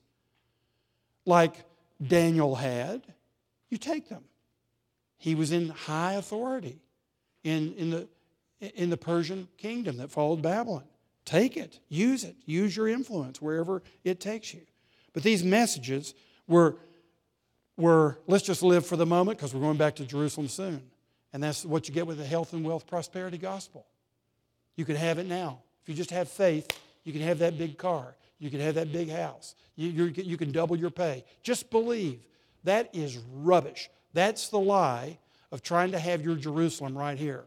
[1.27, 1.53] like
[2.05, 3.03] Daniel had,
[3.69, 4.23] you take them.
[5.17, 6.81] He was in high authority
[7.43, 8.07] in, in, the,
[8.59, 10.85] in the Persian kingdom that followed Babylon.
[11.23, 14.61] Take it, use it, use your influence wherever it takes you.
[15.13, 16.15] But these messages
[16.47, 16.77] were
[17.81, 20.81] were let's just live for the moment because we're going back to Jerusalem soon.
[21.33, 23.85] And that's what you get with the health and wealth prosperity gospel.
[24.75, 25.59] You can have it now.
[25.81, 26.67] If you just have faith,
[27.03, 28.15] you can have that big car.
[28.39, 29.55] You can have that big house.
[29.75, 31.23] You, you can double your pay.
[31.43, 32.21] Just believe.
[32.63, 33.89] That is rubbish.
[34.13, 35.17] That's the lie
[35.51, 37.43] of trying to have your Jerusalem right here.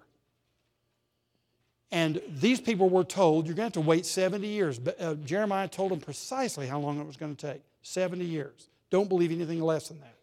[1.91, 4.79] And these people were told, you're going to have to wait 70 years.
[4.81, 8.69] But, uh, Jeremiah told them precisely how long it was going to take 70 years.
[8.91, 10.14] Don't believe anything less than that.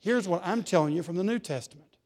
[0.00, 1.96] Here's what I'm telling you from the New Testament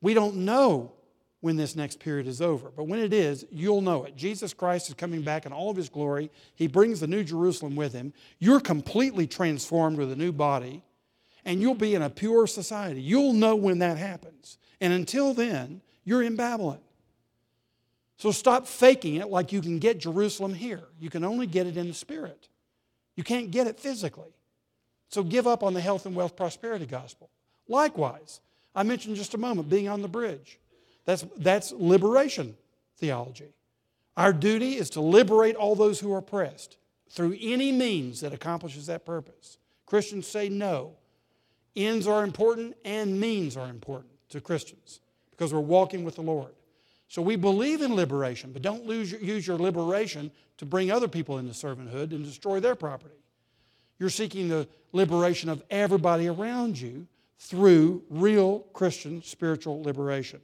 [0.00, 0.92] we don't know
[1.40, 4.16] when this next period is over, but when it is, you'll know it.
[4.16, 6.30] Jesus Christ is coming back in all of his glory.
[6.56, 8.12] He brings the New Jerusalem with him.
[8.40, 10.82] You're completely transformed with a new body,
[11.44, 13.00] and you'll be in a pure society.
[13.00, 14.58] You'll know when that happens.
[14.80, 16.80] And until then, you're in Babylon.
[18.16, 20.82] So stop faking it like you can get Jerusalem here.
[20.98, 22.48] You can only get it in the spirit.
[23.14, 24.34] You can't get it physically.
[25.08, 27.30] So give up on the health and wealth prosperity gospel.
[27.66, 28.40] Likewise,
[28.74, 30.58] I mentioned just a moment being on the bridge.
[31.04, 32.56] That's, that's liberation
[32.96, 33.52] theology.
[34.16, 36.76] Our duty is to liberate all those who are oppressed
[37.10, 39.58] through any means that accomplishes that purpose.
[39.86, 40.92] Christians say no.
[41.74, 45.00] Ends are important and means are important to Christians
[45.30, 46.52] because we're walking with the Lord.
[47.06, 51.52] So we believe in liberation, but don't use your liberation to bring other people into
[51.52, 53.14] servanthood and destroy their property.
[53.98, 57.06] You're seeking the liberation of everybody around you
[57.38, 60.40] through real Christian spiritual liberation.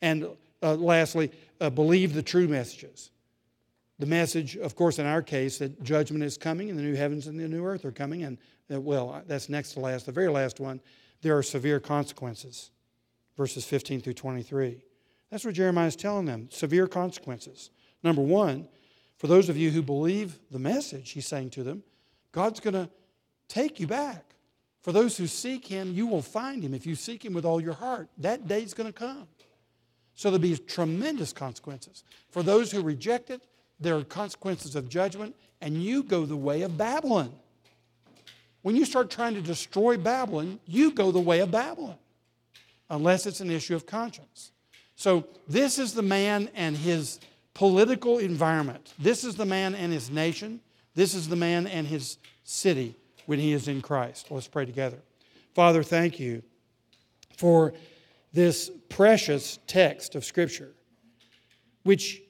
[0.00, 0.28] And
[0.62, 1.30] uh, lastly,
[1.60, 3.10] uh, believe the true messages.
[3.98, 7.26] The message, of course, in our case, that judgment is coming and the new heavens
[7.26, 8.24] and the new earth are coming.
[8.24, 8.38] And,
[8.72, 10.06] uh, well, that's next to last.
[10.06, 10.80] The very last one,
[11.20, 12.70] there are severe consequences.
[13.36, 14.82] Verses 15 through 23.
[15.30, 17.70] That's what Jeremiah is telling them severe consequences.
[18.02, 18.68] Number one,
[19.16, 21.82] for those of you who believe the message, he's saying to them,
[22.32, 22.88] God's going to
[23.48, 24.24] take you back.
[24.82, 26.74] For those who seek him, you will find him.
[26.74, 29.28] If you seek him with all your heart, that day's going to come.
[30.14, 32.02] So there'll be tremendous consequences.
[32.30, 33.42] For those who reject it,
[33.78, 37.32] there are consequences of judgment, and you go the way of Babylon.
[38.62, 41.96] When you start trying to destroy Babylon, you go the way of Babylon,
[42.90, 44.52] unless it's an issue of conscience.
[44.94, 47.18] So, this is the man and his
[47.54, 48.94] political environment.
[48.98, 50.60] This is the man and his nation.
[50.94, 54.30] This is the man and his city when he is in Christ.
[54.30, 54.98] Let's pray together.
[55.54, 56.42] Father, thank you
[57.36, 57.74] for
[58.32, 60.72] this precious text of Scripture,
[61.82, 62.22] which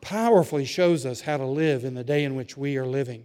[0.00, 3.24] powerfully shows us how to live in the day in which we are living.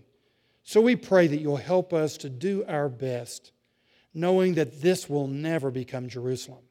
[0.63, 3.51] So we pray that you'll help us to do our best,
[4.13, 6.63] knowing that this will never become Jerusalem.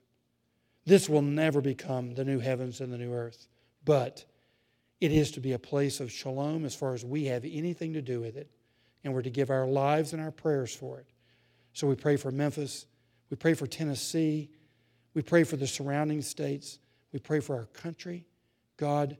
[0.86, 3.48] This will never become the new heavens and the new earth.
[3.84, 4.24] But
[5.00, 8.02] it is to be a place of shalom as far as we have anything to
[8.02, 8.50] do with it
[9.04, 11.06] and we're to give our lives and our prayers for it.
[11.72, 12.86] So we pray for Memphis.
[13.30, 14.50] We pray for Tennessee.
[15.14, 16.78] We pray for the surrounding states.
[17.12, 18.26] We pray for our country.
[18.76, 19.16] God,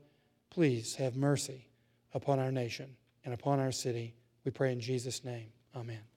[0.49, 1.67] please have mercy
[2.13, 4.15] upon our nation and upon our city.
[4.43, 5.47] We pray in Jesus' name.
[5.75, 6.09] Amen.